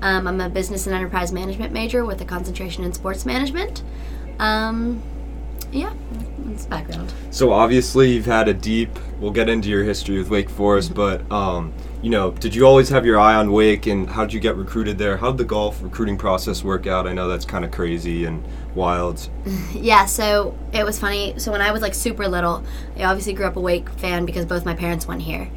Um, 0.01 0.27
I'm 0.27 0.41
a 0.41 0.49
business 0.49 0.87
and 0.87 0.95
enterprise 0.95 1.31
management 1.31 1.73
major 1.73 2.05
with 2.05 2.21
a 2.21 2.25
concentration 2.25 2.83
in 2.83 2.93
sports 2.93 3.25
management. 3.25 3.83
Um, 4.39 5.01
yeah, 5.71 5.93
that's 6.39 6.65
background. 6.65 7.13
So 7.31 7.51
obviously 7.51 8.13
you've 8.13 8.25
had 8.25 8.47
a 8.47 8.53
deep. 8.53 8.89
We'll 9.19 9.31
get 9.31 9.49
into 9.49 9.69
your 9.69 9.83
history 9.83 10.17
with 10.17 10.29
Wake 10.29 10.49
Forest, 10.49 10.93
but 10.93 11.29
um, 11.31 11.73
you 12.05 12.11
know, 12.11 12.29
did 12.29 12.53
you 12.53 12.67
always 12.67 12.87
have 12.89 13.03
your 13.03 13.19
eye 13.19 13.33
on 13.33 13.51
Wake, 13.51 13.87
and 13.87 14.07
how 14.07 14.25
did 14.25 14.31
you 14.31 14.39
get 14.39 14.55
recruited 14.55 14.99
there? 14.99 15.17
How 15.17 15.31
did 15.31 15.39
the 15.39 15.43
golf 15.43 15.81
recruiting 15.81 16.19
process 16.19 16.63
work 16.63 16.85
out? 16.85 17.07
I 17.07 17.13
know 17.13 17.27
that's 17.27 17.45
kind 17.45 17.65
of 17.65 17.71
crazy 17.71 18.25
and 18.25 18.45
wild. 18.75 19.27
Yeah, 19.73 20.05
so 20.05 20.55
it 20.71 20.85
was 20.85 20.99
funny. 20.99 21.33
So 21.39 21.51
when 21.51 21.61
I 21.61 21.71
was 21.71 21.81
like 21.81 21.95
super 21.95 22.27
little, 22.27 22.63
I 22.95 23.05
obviously 23.05 23.33
grew 23.33 23.47
up 23.47 23.55
a 23.55 23.59
Wake 23.59 23.89
fan 23.89 24.23
because 24.25 24.45
both 24.45 24.65
my 24.65 24.75
parents 24.75 25.07
went 25.07 25.23
here. 25.23 25.49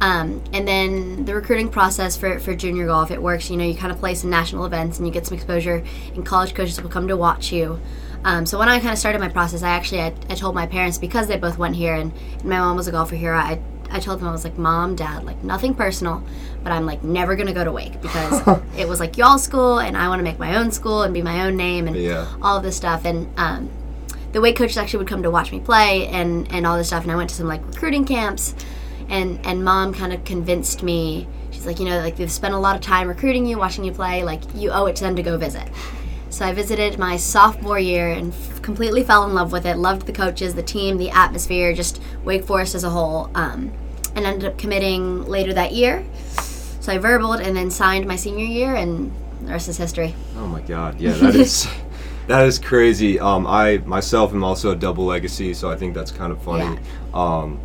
Um, 0.00 0.44
and 0.52 0.66
then 0.66 1.24
the 1.24 1.34
recruiting 1.34 1.68
process 1.68 2.16
for, 2.16 2.38
for 2.38 2.54
junior 2.54 2.86
golf, 2.86 3.10
it 3.10 3.20
works. 3.20 3.50
You 3.50 3.56
know, 3.56 3.64
you 3.64 3.74
kind 3.74 3.92
of 3.92 3.98
play 3.98 4.14
some 4.14 4.30
national 4.30 4.64
events 4.64 4.98
and 4.98 5.06
you 5.08 5.12
get 5.12 5.26
some 5.26 5.36
exposure, 5.36 5.84
and 6.14 6.24
college 6.24 6.54
coaches 6.54 6.80
will 6.80 6.88
come 6.88 7.08
to 7.08 7.16
watch 7.16 7.52
you. 7.52 7.80
Um, 8.24 8.46
so 8.46 8.58
when 8.58 8.68
I 8.68 8.78
kind 8.78 8.92
of 8.92 8.98
started 8.98 9.20
my 9.20 9.28
process, 9.28 9.62
I 9.62 9.70
actually 9.70 10.02
I, 10.02 10.14
I 10.30 10.34
told 10.34 10.54
my 10.54 10.66
parents 10.66 10.98
because 10.98 11.26
they 11.26 11.36
both 11.36 11.58
went 11.58 11.76
here 11.76 11.94
and, 11.94 12.12
and 12.12 12.44
my 12.44 12.58
mom 12.58 12.76
was 12.76 12.88
a 12.88 12.92
golfer 12.92 13.16
here. 13.16 13.34
I 13.34 13.60
I 13.90 14.00
told 14.00 14.20
them 14.20 14.28
I 14.28 14.32
was 14.32 14.44
like, 14.44 14.58
Mom, 14.58 14.96
Dad, 14.96 15.24
like 15.24 15.42
nothing 15.44 15.74
personal, 15.74 16.22
but 16.62 16.72
I'm 16.72 16.86
like 16.86 17.02
never 17.04 17.36
gonna 17.36 17.52
go 17.54 17.64
to 17.64 17.72
Wake 17.72 18.00
because 18.02 18.42
it 18.76 18.88
was 18.88 19.00
like 19.00 19.16
y'all 19.16 19.38
school 19.38 19.78
and 19.78 19.96
I 19.96 20.08
want 20.08 20.18
to 20.20 20.24
make 20.24 20.38
my 20.38 20.56
own 20.56 20.70
school 20.70 21.02
and 21.02 21.14
be 21.14 21.22
my 21.22 21.46
own 21.46 21.56
name 21.56 21.86
and 21.86 21.96
Yeah. 21.96 22.26
all 22.42 22.56
of 22.56 22.62
this 22.62 22.76
stuff. 22.76 23.04
And 23.04 23.28
um, 23.38 23.70
the 24.32 24.40
Wake 24.40 24.56
coaches 24.56 24.76
actually 24.76 24.98
would 24.98 25.08
come 25.08 25.22
to 25.22 25.30
watch 25.30 25.52
me 25.52 25.60
play 25.60 26.06
and 26.08 26.50
and 26.52 26.66
all 26.66 26.76
this 26.76 26.88
stuff. 26.88 27.02
And 27.04 27.12
I 27.12 27.16
went 27.16 27.30
to 27.30 27.36
some 27.36 27.46
like 27.48 27.64
recruiting 27.66 28.04
camps, 28.04 28.54
and 29.08 29.38
and 29.46 29.64
Mom 29.64 29.94
kind 29.94 30.12
of 30.12 30.24
convinced 30.24 30.82
me. 30.82 31.26
She's 31.52 31.64
like, 31.66 31.78
you 31.78 31.86
know, 31.86 31.98
like 32.00 32.16
they've 32.16 32.30
spent 32.30 32.52
a 32.54 32.58
lot 32.58 32.76
of 32.76 32.82
time 32.82 33.08
recruiting 33.08 33.46
you, 33.46 33.56
watching 33.56 33.84
you 33.84 33.92
play. 33.92 34.24
Like 34.24 34.42
you 34.54 34.70
owe 34.70 34.86
it 34.86 34.96
to 34.96 35.04
them 35.04 35.16
to 35.16 35.22
go 35.22 35.38
visit. 35.38 35.66
So 36.36 36.44
I 36.44 36.52
visited 36.52 36.98
my 36.98 37.16
sophomore 37.16 37.78
year 37.78 38.10
and 38.10 38.30
f- 38.30 38.60
completely 38.60 39.02
fell 39.02 39.24
in 39.24 39.32
love 39.32 39.52
with 39.52 39.64
it. 39.64 39.78
Loved 39.78 40.04
the 40.04 40.12
coaches, 40.12 40.54
the 40.54 40.62
team, 40.62 40.98
the 40.98 41.08
atmosphere, 41.08 41.72
just 41.72 41.98
Wake 42.24 42.44
Forest 42.44 42.74
as 42.74 42.84
a 42.84 42.90
whole. 42.90 43.30
Um, 43.34 43.72
and 44.14 44.26
ended 44.26 44.44
up 44.44 44.58
committing 44.58 45.24
later 45.24 45.54
that 45.54 45.72
year. 45.72 46.04
So 46.80 46.92
I 46.92 46.98
verbaled 46.98 47.40
and 47.40 47.56
then 47.56 47.70
signed 47.70 48.06
my 48.06 48.16
senior 48.16 48.44
year, 48.44 48.74
and 48.74 49.10
the 49.40 49.52
rest 49.52 49.70
is 49.70 49.78
history. 49.78 50.14
Oh 50.36 50.46
my 50.46 50.60
God, 50.60 51.00
yeah, 51.00 51.12
that 51.12 51.34
is 51.34 51.66
that 52.26 52.44
is 52.44 52.58
crazy. 52.58 53.18
Um, 53.18 53.46
I 53.46 53.78
myself 53.86 54.34
am 54.34 54.44
also 54.44 54.72
a 54.72 54.76
double 54.76 55.06
legacy, 55.06 55.54
so 55.54 55.70
I 55.70 55.76
think 55.76 55.94
that's 55.94 56.10
kind 56.10 56.32
of 56.32 56.42
funny. 56.42 56.78
Um, 57.14 57.58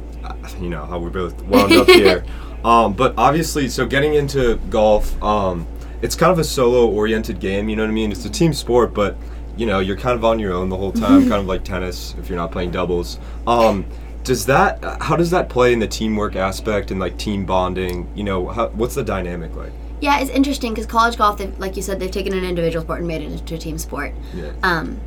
you 0.61 0.69
know 0.69 0.85
how 0.85 0.97
we're 0.97 1.09
both 1.09 1.41
wound 1.41 1.73
up 1.73 1.87
here. 1.87 2.23
Um, 2.63 2.93
but 2.93 3.15
obviously, 3.17 3.69
so 3.69 3.87
getting 3.87 4.13
into 4.13 4.57
golf, 4.69 5.19
um, 5.23 5.65
it's 6.01 6.15
kind 6.15 6.31
of 6.31 6.39
a 6.39 6.43
solo-oriented 6.43 7.39
game. 7.39 7.69
You 7.69 7.75
know 7.75 7.83
what 7.83 7.89
I 7.89 7.93
mean? 7.93 8.11
It's 8.11 8.25
a 8.25 8.29
team 8.29 8.53
sport, 8.53 8.93
but 8.93 9.17
you 9.57 9.65
know 9.65 9.79
you're 9.79 9.97
kind 9.97 10.15
of 10.15 10.23
on 10.23 10.39
your 10.39 10.53
own 10.53 10.69
the 10.69 10.77
whole 10.77 10.91
time, 10.91 11.21
kind 11.29 11.33
of 11.33 11.45
like 11.45 11.63
tennis 11.63 12.15
if 12.19 12.29
you're 12.29 12.37
not 12.37 12.51
playing 12.51 12.71
doubles. 12.71 13.19
Um, 13.47 13.85
does 14.23 14.45
that? 14.45 14.83
How 15.01 15.15
does 15.15 15.31
that 15.31 15.49
play 15.49 15.73
in 15.73 15.79
the 15.79 15.87
teamwork 15.87 16.35
aspect 16.35 16.91
and 16.91 16.99
like 16.99 17.17
team 17.17 17.45
bonding? 17.45 18.09
You 18.15 18.23
know, 18.23 18.47
how, 18.47 18.67
what's 18.69 18.95
the 18.95 19.03
dynamic 19.03 19.55
like? 19.55 19.71
Yeah, 19.99 20.19
it's 20.19 20.31
interesting 20.31 20.73
because 20.73 20.87
college 20.87 21.17
golf, 21.17 21.39
like 21.59 21.75
you 21.75 21.83
said, 21.83 21.99
they've 21.99 22.09
taken 22.09 22.33
an 22.33 22.43
individual 22.43 22.83
sport 22.83 22.99
and 22.99 23.07
made 23.07 23.21
it 23.21 23.31
into 23.31 23.55
a 23.55 23.57
team 23.57 23.77
sport. 23.77 24.13
Yeah. 24.33 24.51
Um, 24.63 24.99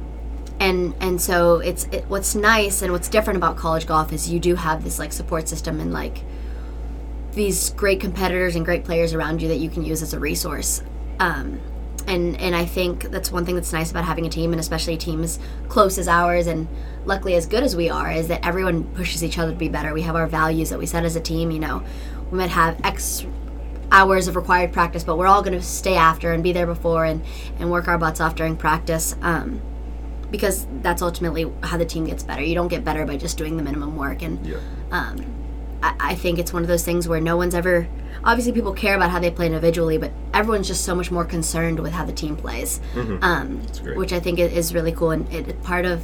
and 0.60 0.94
and 1.00 1.20
so 1.20 1.58
it's 1.58 1.84
it, 1.90 2.04
what's 2.08 2.34
nice 2.34 2.82
and 2.82 2.92
what's 2.92 3.08
different 3.08 3.36
about 3.36 3.56
college 3.56 3.86
golf 3.86 4.12
is 4.12 4.30
you 4.30 4.38
do 4.38 4.54
have 4.54 4.84
this 4.84 4.98
like 4.98 5.12
support 5.12 5.48
system 5.48 5.80
and 5.80 5.92
like 5.92 6.22
these 7.34 7.70
great 7.70 8.00
competitors 8.00 8.56
and 8.56 8.64
great 8.64 8.84
players 8.84 9.12
around 9.14 9.42
you 9.42 9.48
that 9.48 9.56
you 9.58 9.68
can 9.70 9.84
use 9.84 10.02
as 10.02 10.14
a 10.14 10.18
resource. 10.20 10.82
Um, 11.20 11.60
and 12.06 12.38
and 12.40 12.54
I 12.54 12.66
think 12.66 13.04
that's 13.04 13.32
one 13.32 13.44
thing 13.46 13.54
that's 13.54 13.72
nice 13.72 13.90
about 13.90 14.04
having 14.04 14.26
a 14.26 14.28
team 14.28 14.52
and 14.52 14.60
especially 14.60 14.94
a 14.94 14.98
team 14.98 15.22
as 15.22 15.38
close 15.68 15.96
as 15.96 16.06
ours 16.06 16.46
and 16.46 16.68
luckily 17.06 17.34
as 17.34 17.46
good 17.46 17.62
as 17.62 17.74
we 17.76 17.88
are 17.88 18.10
is 18.10 18.28
that 18.28 18.44
everyone 18.46 18.84
pushes 18.94 19.24
each 19.24 19.38
other 19.38 19.52
to 19.52 19.56
be 19.58 19.68
better. 19.68 19.94
We 19.94 20.02
have 20.02 20.14
our 20.16 20.26
values 20.26 20.70
that 20.70 20.78
we 20.78 20.86
set 20.86 21.04
as 21.04 21.16
a 21.16 21.20
team. 21.20 21.50
You 21.50 21.60
know, 21.60 21.82
we 22.30 22.38
might 22.38 22.50
have 22.50 22.78
X 22.84 23.24
hours 23.90 24.28
of 24.28 24.36
required 24.36 24.72
practice, 24.72 25.02
but 25.04 25.16
we're 25.16 25.26
all 25.26 25.42
going 25.42 25.58
to 25.58 25.62
stay 25.64 25.94
after 25.94 26.32
and 26.32 26.42
be 26.42 26.52
there 26.52 26.66
before 26.66 27.04
and 27.04 27.22
and 27.58 27.70
work 27.70 27.88
our 27.88 27.96
butts 27.98 28.20
off 28.20 28.34
during 28.34 28.56
practice. 28.56 29.16
Um, 29.22 29.60
because 30.30 30.66
that's 30.82 31.00
ultimately 31.00 31.50
how 31.62 31.76
the 31.76 31.84
team 31.86 32.04
gets 32.06 32.22
better. 32.24 32.42
You 32.42 32.54
don't 32.56 32.66
get 32.68 32.84
better 32.84 33.06
by 33.06 33.16
just 33.16 33.38
doing 33.38 33.56
the 33.56 33.62
minimum 33.62 33.96
work 33.96 34.20
and 34.22 34.44
Yeah. 34.44 34.56
um, 34.90 35.24
I, 35.84 35.94
I 36.12 36.14
think 36.14 36.38
it's 36.38 36.52
one 36.52 36.62
of 36.62 36.68
those 36.68 36.82
things 36.84 37.06
where 37.06 37.20
no 37.20 37.36
one's 37.36 37.54
ever. 37.54 37.86
Obviously, 38.24 38.52
people 38.52 38.72
care 38.72 38.96
about 38.96 39.10
how 39.10 39.18
they 39.18 39.30
play 39.30 39.46
individually, 39.46 39.98
but 39.98 40.10
everyone's 40.32 40.66
just 40.66 40.84
so 40.84 40.94
much 40.94 41.10
more 41.10 41.24
concerned 41.24 41.78
with 41.78 41.92
how 41.92 42.04
the 42.06 42.12
team 42.12 42.36
plays, 42.36 42.80
um, 43.22 43.60
which 43.94 44.12
I 44.12 44.20
think 44.20 44.38
is 44.38 44.72
really 44.72 44.92
cool 44.92 45.10
and 45.10 45.30
it, 45.32 45.62
part 45.62 45.84
of 45.84 46.02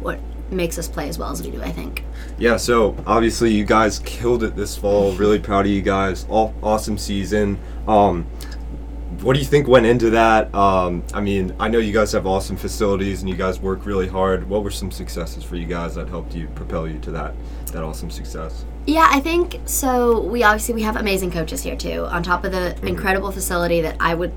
what 0.00 0.20
makes 0.50 0.78
us 0.78 0.86
play 0.86 1.08
as 1.08 1.18
well 1.18 1.30
as 1.30 1.42
we 1.42 1.50
do. 1.50 1.62
I 1.62 1.72
think. 1.72 2.04
Yeah, 2.38 2.58
so 2.58 2.96
obviously 3.06 3.50
you 3.52 3.64
guys 3.64 3.98
killed 4.00 4.42
it 4.42 4.54
this 4.56 4.76
fall. 4.76 5.12
Really 5.12 5.38
proud 5.38 5.64
of 5.64 5.72
you 5.72 5.80
guys. 5.80 6.26
All 6.28 6.54
awesome 6.62 6.98
season. 6.98 7.58
Um, 7.88 8.26
what 9.24 9.32
do 9.32 9.40
you 9.40 9.46
think 9.46 9.66
went 9.66 9.86
into 9.86 10.10
that? 10.10 10.54
Um, 10.54 11.02
I 11.14 11.20
mean, 11.20 11.56
I 11.58 11.68
know 11.68 11.78
you 11.78 11.94
guys 11.94 12.12
have 12.12 12.26
awesome 12.26 12.56
facilities 12.56 13.22
and 13.22 13.30
you 13.30 13.36
guys 13.36 13.58
work 13.58 13.86
really 13.86 14.06
hard. 14.06 14.46
What 14.48 14.62
were 14.62 14.70
some 14.70 14.90
successes 14.90 15.42
for 15.42 15.56
you 15.56 15.64
guys 15.64 15.94
that 15.94 16.08
helped 16.08 16.34
you 16.34 16.46
propel 16.48 16.86
you 16.86 16.98
to 17.00 17.10
that 17.12 17.34
that 17.72 17.82
awesome 17.82 18.10
success? 18.10 18.66
Yeah, 18.86 19.08
I 19.10 19.20
think 19.20 19.60
so. 19.64 20.20
We 20.20 20.42
obviously 20.42 20.74
we 20.74 20.82
have 20.82 20.96
amazing 20.96 21.30
coaches 21.30 21.62
here 21.62 21.74
too. 21.74 22.04
On 22.04 22.22
top 22.22 22.44
of 22.44 22.52
the 22.52 22.78
incredible 22.86 23.32
facility 23.32 23.80
that 23.80 23.96
I 23.98 24.14
would 24.14 24.32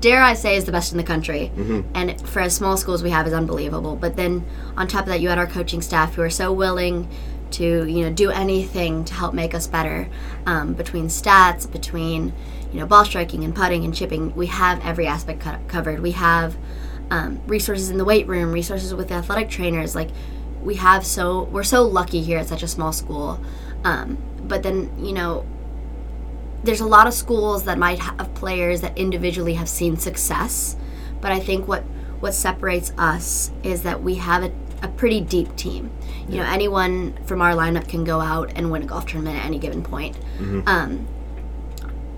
dare 0.00 0.22
I 0.22 0.34
say 0.34 0.56
is 0.56 0.66
the 0.66 0.72
best 0.72 0.92
in 0.92 0.98
the 0.98 1.04
country, 1.04 1.50
and 1.94 2.20
for 2.28 2.40
as 2.40 2.54
small 2.54 2.76
schools 2.76 3.02
we 3.02 3.08
have 3.08 3.26
is 3.26 3.32
unbelievable. 3.32 3.96
But 3.96 4.16
then 4.16 4.44
on 4.76 4.86
top 4.86 5.04
of 5.04 5.08
that, 5.08 5.22
you 5.22 5.30
had 5.30 5.38
our 5.38 5.46
coaching 5.46 5.80
staff 5.80 6.14
who 6.14 6.20
are 6.22 6.30
so 6.30 6.52
willing 6.52 7.08
to 7.52 7.86
you 7.86 8.02
know 8.02 8.12
do 8.12 8.30
anything 8.30 9.04
to 9.06 9.14
help 9.14 9.32
make 9.32 9.54
us 9.54 9.66
better. 9.66 10.10
Um, 10.44 10.74
between 10.74 11.06
stats, 11.06 11.70
between 11.70 12.34
you 12.74 12.80
know 12.80 12.86
ball 12.86 13.04
striking 13.04 13.44
and 13.44 13.54
putting 13.54 13.84
and 13.84 13.94
chipping, 13.94 14.34
we 14.34 14.46
have 14.48 14.84
every 14.84 15.06
aspect 15.06 15.40
co- 15.40 15.60
covered. 15.68 16.00
We 16.00 16.10
have 16.10 16.56
um, 17.08 17.40
resources 17.46 17.88
in 17.88 17.98
the 17.98 18.04
weight 18.04 18.26
room, 18.26 18.50
resources 18.50 18.92
with 18.92 19.08
the 19.08 19.14
athletic 19.14 19.48
trainers. 19.48 19.94
Like 19.94 20.10
we 20.60 20.74
have 20.74 21.06
so 21.06 21.44
we're 21.44 21.62
so 21.62 21.84
lucky 21.84 22.20
here 22.20 22.40
at 22.40 22.48
such 22.48 22.64
a 22.64 22.68
small 22.68 22.92
school. 22.92 23.40
Um, 23.84 24.18
but 24.42 24.64
then 24.64 24.90
you 24.98 25.12
know, 25.12 25.46
there's 26.64 26.80
a 26.80 26.86
lot 26.86 27.06
of 27.06 27.14
schools 27.14 27.62
that 27.64 27.78
might 27.78 28.00
have 28.00 28.34
players 28.34 28.80
that 28.80 28.98
individually 28.98 29.54
have 29.54 29.68
seen 29.68 29.96
success, 29.96 30.74
but 31.20 31.30
I 31.30 31.38
think 31.38 31.68
what 31.68 31.82
what 32.18 32.34
separates 32.34 32.92
us 32.98 33.52
is 33.62 33.82
that 33.82 34.02
we 34.02 34.16
have 34.16 34.42
a, 34.42 34.52
a 34.82 34.88
pretty 34.88 35.20
deep 35.20 35.54
team. 35.54 35.92
You 36.28 36.38
know, 36.38 36.44
anyone 36.44 37.18
from 37.26 37.40
our 37.40 37.52
lineup 37.52 37.86
can 37.86 38.02
go 38.02 38.20
out 38.20 38.50
and 38.56 38.72
win 38.72 38.82
a 38.82 38.86
golf 38.86 39.06
tournament 39.06 39.36
at 39.38 39.44
any 39.44 39.58
given 39.58 39.84
point. 39.84 40.16
Um, 40.66 41.06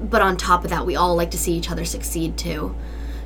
but 0.01 0.23
on 0.23 0.37
top 0.37 0.65
of 0.65 0.71
that, 0.71 0.87
we 0.87 0.97
all 0.97 1.17
like 1.17 1.31
to 1.33 1.39
see 1.39 1.53
each 1.53 1.71
other 1.71 1.85
succeed 1.85 2.37
too. 2.37 2.75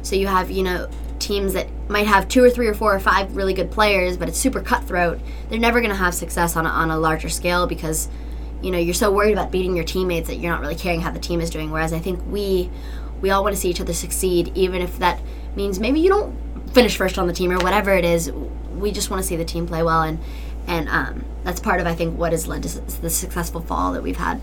So 0.02 0.16
you 0.16 0.26
have, 0.26 0.50
you 0.50 0.62
know, 0.62 0.88
teams 1.18 1.52
that 1.52 1.68
might 1.88 2.06
have 2.06 2.28
two 2.28 2.42
or 2.42 2.50
three 2.50 2.66
or 2.66 2.74
four 2.74 2.94
or 2.94 3.00
five 3.00 3.36
really 3.36 3.52
good 3.52 3.70
players, 3.70 4.16
but 4.16 4.28
it's 4.28 4.38
super 4.38 4.60
cutthroat. 4.60 5.20
They're 5.48 5.58
never 5.58 5.80
going 5.80 5.90
to 5.90 5.96
have 5.96 6.14
success 6.14 6.56
on 6.56 6.66
a, 6.66 6.70
on 6.70 6.90
a 6.90 6.98
larger 6.98 7.28
scale 7.28 7.66
because, 7.66 8.08
you 8.62 8.70
know, 8.70 8.78
you're 8.78 8.94
so 8.94 9.10
worried 9.12 9.32
about 9.32 9.50
beating 9.50 9.76
your 9.76 9.84
teammates 9.84 10.28
that 10.28 10.36
you're 10.36 10.50
not 10.50 10.60
really 10.60 10.76
caring 10.76 11.00
how 11.02 11.10
the 11.10 11.18
team 11.18 11.40
is 11.40 11.50
doing. 11.50 11.70
Whereas 11.70 11.92
I 11.92 11.98
think 11.98 12.20
we, 12.26 12.70
we 13.20 13.30
all 13.30 13.42
want 13.42 13.54
to 13.54 13.60
see 13.60 13.68
each 13.68 13.80
other 13.80 13.92
succeed, 13.92 14.52
even 14.54 14.80
if 14.80 14.98
that 14.98 15.20
means 15.54 15.78
maybe 15.78 16.00
you 16.00 16.08
don't 16.08 16.34
finish 16.72 16.96
first 16.96 17.18
on 17.18 17.26
the 17.26 17.32
team 17.32 17.52
or 17.52 17.58
whatever 17.58 17.92
it 17.92 18.04
is. 18.04 18.30
We 18.32 18.92
just 18.92 19.10
want 19.10 19.22
to 19.22 19.26
see 19.26 19.36
the 19.36 19.44
team 19.44 19.66
play 19.66 19.82
well, 19.82 20.02
and 20.02 20.18
and 20.66 20.88
um, 20.88 21.24
that's 21.44 21.60
part 21.60 21.80
of 21.80 21.86
I 21.86 21.94
think 21.94 22.18
what 22.18 22.32
has 22.32 22.46
led 22.46 22.62
to 22.62 22.80
the 23.02 23.10
successful 23.10 23.60
fall 23.60 23.92
that 23.92 24.02
we've 24.02 24.16
had. 24.16 24.40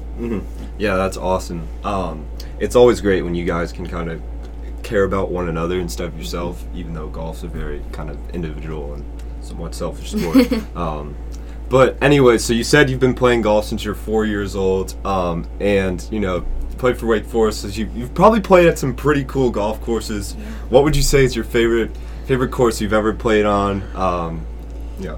Yeah, 0.77 0.95
that's 0.95 1.17
awesome. 1.17 1.67
Um, 1.83 2.25
it's 2.59 2.75
always 2.75 3.01
great 3.01 3.23
when 3.23 3.35
you 3.35 3.45
guys 3.45 3.71
can 3.71 3.87
kind 3.87 4.09
of 4.09 4.21
care 4.83 5.03
about 5.03 5.29
one 5.29 5.49
another 5.49 5.79
instead 5.79 6.07
of 6.07 6.17
yourself, 6.17 6.63
even 6.73 6.93
though 6.93 7.07
golf's 7.07 7.43
a 7.43 7.47
very 7.47 7.81
kind 7.91 8.09
of 8.09 8.17
individual 8.31 8.93
and 8.93 9.03
somewhat 9.41 9.75
selfish 9.75 10.11
sport. 10.11 10.51
um, 10.75 11.15
but 11.69 12.01
anyway, 12.01 12.37
so 12.37 12.53
you 12.53 12.63
said 12.63 12.89
you've 12.89 12.99
been 12.99 13.15
playing 13.15 13.41
golf 13.41 13.65
since 13.65 13.83
you're 13.83 13.95
four 13.95 14.25
years 14.25 14.55
old, 14.55 14.95
um, 15.05 15.47
and 15.59 16.07
you 16.11 16.19
know 16.19 16.45
played 16.77 16.97
for 16.97 17.07
Wake 17.07 17.25
Forest. 17.25 17.61
So 17.61 17.67
you, 17.67 17.89
you've 17.93 18.13
probably 18.13 18.39
played 18.39 18.67
at 18.67 18.77
some 18.79 18.95
pretty 18.95 19.25
cool 19.25 19.49
golf 19.49 19.81
courses. 19.81 20.33
What 20.69 20.83
would 20.83 20.95
you 20.95 21.01
say 21.01 21.23
is 21.23 21.35
your 21.35 21.45
favorite 21.45 21.91
favorite 22.25 22.51
course 22.51 22.79
you've 22.79 22.93
ever 22.93 23.13
played 23.13 23.45
on? 23.45 23.83
Um, 23.95 24.45
yeah. 24.99 25.17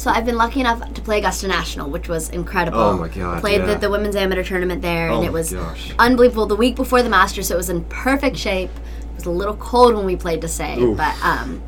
So 0.00 0.10
I've 0.10 0.24
been 0.24 0.38
lucky 0.38 0.60
enough 0.60 0.94
to 0.94 1.02
play 1.02 1.18
Augusta 1.18 1.46
National, 1.46 1.90
which 1.90 2.08
was 2.08 2.30
incredible. 2.30 2.78
Oh 2.80 2.96
my 2.96 3.08
God, 3.08 3.40
Played 3.42 3.60
yeah. 3.60 3.66
the, 3.74 3.80
the 3.80 3.90
women's 3.90 4.16
amateur 4.16 4.42
tournament 4.42 4.80
there, 4.80 5.10
Oh 5.10 5.16
and 5.16 5.26
it 5.26 5.30
was 5.32 5.52
gosh. 5.52 5.92
unbelievable. 5.98 6.46
The 6.46 6.56
week 6.56 6.74
before 6.74 7.02
the 7.02 7.10
Masters, 7.10 7.48
so 7.48 7.54
it 7.54 7.58
was 7.58 7.68
in 7.68 7.84
perfect 7.84 8.38
shape. 8.38 8.70
It 9.10 9.16
was 9.16 9.26
a 9.26 9.30
little 9.30 9.56
cold 9.56 9.94
when 9.94 10.06
we 10.06 10.16
played 10.16 10.40
to 10.40 10.48
say, 10.48 10.78
Oof. 10.80 10.96
but 10.96 11.14
um, 11.22 11.60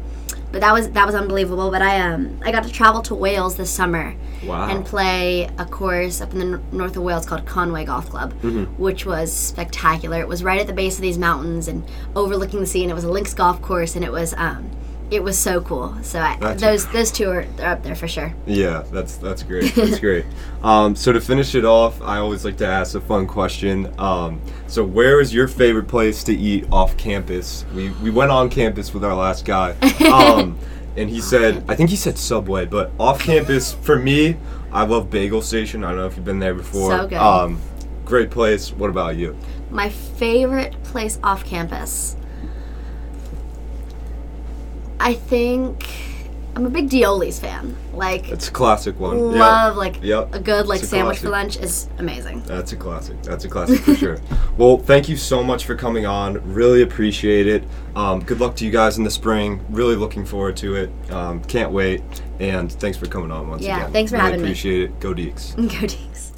but 0.50 0.62
that 0.62 0.72
was 0.72 0.88
that 0.92 1.04
was 1.04 1.14
unbelievable. 1.14 1.70
But 1.70 1.82
I 1.82 2.00
um 2.00 2.40
I 2.42 2.52
got 2.52 2.64
to 2.64 2.70
travel 2.72 3.02
to 3.02 3.14
Wales 3.14 3.56
this 3.58 3.70
summer 3.70 4.14
Wow. 4.46 4.70
and 4.70 4.82
play 4.84 5.50
a 5.58 5.66
course 5.66 6.22
up 6.22 6.32
in 6.32 6.38
the 6.38 6.56
n- 6.56 6.64
north 6.72 6.96
of 6.96 7.02
Wales 7.02 7.26
called 7.26 7.44
Conwy 7.44 7.84
Golf 7.84 8.08
Club, 8.08 8.32
Mm-hmm. 8.40 8.64
which 8.82 9.04
was 9.04 9.30
spectacular. 9.30 10.20
It 10.20 10.26
was 10.26 10.42
right 10.42 10.58
at 10.58 10.66
the 10.66 10.72
base 10.72 10.96
of 10.96 11.02
these 11.02 11.18
mountains 11.18 11.68
and 11.68 11.84
overlooking 12.16 12.60
the 12.60 12.66
sea, 12.66 12.80
and 12.82 12.90
it 12.90 12.94
was 12.94 13.04
a 13.04 13.10
links 13.10 13.34
golf 13.34 13.60
course, 13.60 13.94
and 13.94 14.02
it 14.02 14.10
was 14.10 14.32
um 14.38 14.70
it 15.12 15.22
was 15.22 15.38
so 15.38 15.60
cool. 15.60 15.94
So 16.02 16.18
I, 16.20 16.54
those 16.54 16.86
those 16.88 17.10
two 17.10 17.28
are 17.28 17.44
they're 17.56 17.68
up 17.68 17.82
there 17.82 17.94
for 17.94 18.08
sure. 18.08 18.34
Yeah, 18.46 18.82
that's 18.90 19.18
that's 19.18 19.42
great. 19.42 19.74
That's 19.74 20.00
great. 20.00 20.24
Um, 20.62 20.94
so 20.94 21.10
to 21.12 21.20
finish 21.20 21.56
it 21.56 21.64
off, 21.64 22.00
I 22.02 22.18
always 22.18 22.44
like 22.44 22.56
to 22.58 22.66
ask 22.66 22.94
a 22.94 23.00
fun 23.00 23.26
question. 23.26 23.92
Um, 23.98 24.40
so 24.68 24.84
where 24.84 25.20
is 25.20 25.34
your 25.34 25.48
favorite 25.48 25.88
place 25.88 26.22
to 26.22 26.32
eat 26.32 26.66
off 26.70 26.96
campus? 26.96 27.64
We 27.74 27.90
we 27.90 28.10
went 28.10 28.30
on 28.30 28.48
campus 28.48 28.94
with 28.94 29.04
our 29.04 29.14
last 29.14 29.44
guy, 29.44 29.72
um, 30.08 30.56
and 30.96 31.10
he 31.10 31.20
said 31.20 31.64
I 31.66 31.74
think 31.74 31.90
he 31.90 31.96
said 31.96 32.16
Subway, 32.16 32.64
but 32.66 32.92
off 33.00 33.20
campus 33.20 33.72
for 33.72 33.98
me, 33.98 34.36
I 34.70 34.84
love 34.84 35.10
Bagel 35.10 35.42
Station. 35.42 35.82
I 35.82 35.88
don't 35.88 35.96
know 35.96 36.06
if 36.06 36.14
you've 36.14 36.24
been 36.24 36.38
there 36.38 36.54
before. 36.54 36.92
So 36.92 37.08
good. 37.08 37.18
Um, 37.18 37.58
great 38.04 38.30
place. 38.30 38.72
What 38.72 38.88
about 38.88 39.16
you? 39.16 39.36
My 39.68 39.88
favorite 39.88 40.80
place 40.84 41.18
off 41.24 41.44
campus. 41.44 42.14
I 45.04 45.14
think 45.14 45.88
I'm 46.54 46.66
a 46.66 46.70
big 46.70 46.88
Dioli's 46.90 47.40
fan. 47.40 47.76
Like 47.94 48.28
It's 48.30 48.48
a 48.48 48.50
classic 48.50 48.98
one. 49.00 49.16
Yeah. 49.18 49.40
love 49.40 49.76
like 49.76 50.02
Yep. 50.02 50.34
a 50.34 50.38
good 50.38 50.66
like 50.66 50.82
a 50.82 50.86
sandwich 50.86 51.18
for 51.18 51.28
lunch 51.30 51.56
is 51.56 51.88
amazing. 51.98 52.42
That's 52.42 52.72
a 52.72 52.76
classic. 52.76 53.20
That's 53.22 53.44
a 53.44 53.48
classic 53.48 53.80
for 53.80 53.94
sure. 53.94 54.18
Well, 54.58 54.76
thank 54.76 55.08
you 55.08 55.16
so 55.16 55.42
much 55.42 55.64
for 55.64 55.74
coming 55.74 56.04
on. 56.04 56.34
Really 56.52 56.82
appreciate 56.82 57.46
it. 57.46 57.64
Um, 57.96 58.20
good 58.20 58.38
luck 58.38 58.54
to 58.56 58.66
you 58.66 58.70
guys 58.70 58.98
in 58.98 59.04
the 59.04 59.10
spring. 59.10 59.64
Really 59.70 59.96
looking 59.96 60.26
forward 60.26 60.58
to 60.58 60.74
it. 60.76 60.90
Um, 61.10 61.42
can't 61.44 61.70
wait. 61.72 62.02
And 62.38 62.70
thanks 62.70 62.98
for 62.98 63.06
coming 63.06 63.30
on 63.30 63.48
once 63.48 63.62
Yeah, 63.62 63.76
again. 63.76 63.88
Yeah, 63.88 63.92
thanks 63.92 64.10
for 64.10 64.18
really 64.18 64.24
having 64.32 64.40
me. 64.42 64.48
I 64.48 64.50
appreciate 64.50 64.82
it. 64.90 65.00
Go 65.00 65.14
Deeks. 65.14 65.56
Go 65.56 65.86
Deeks. 65.86 66.31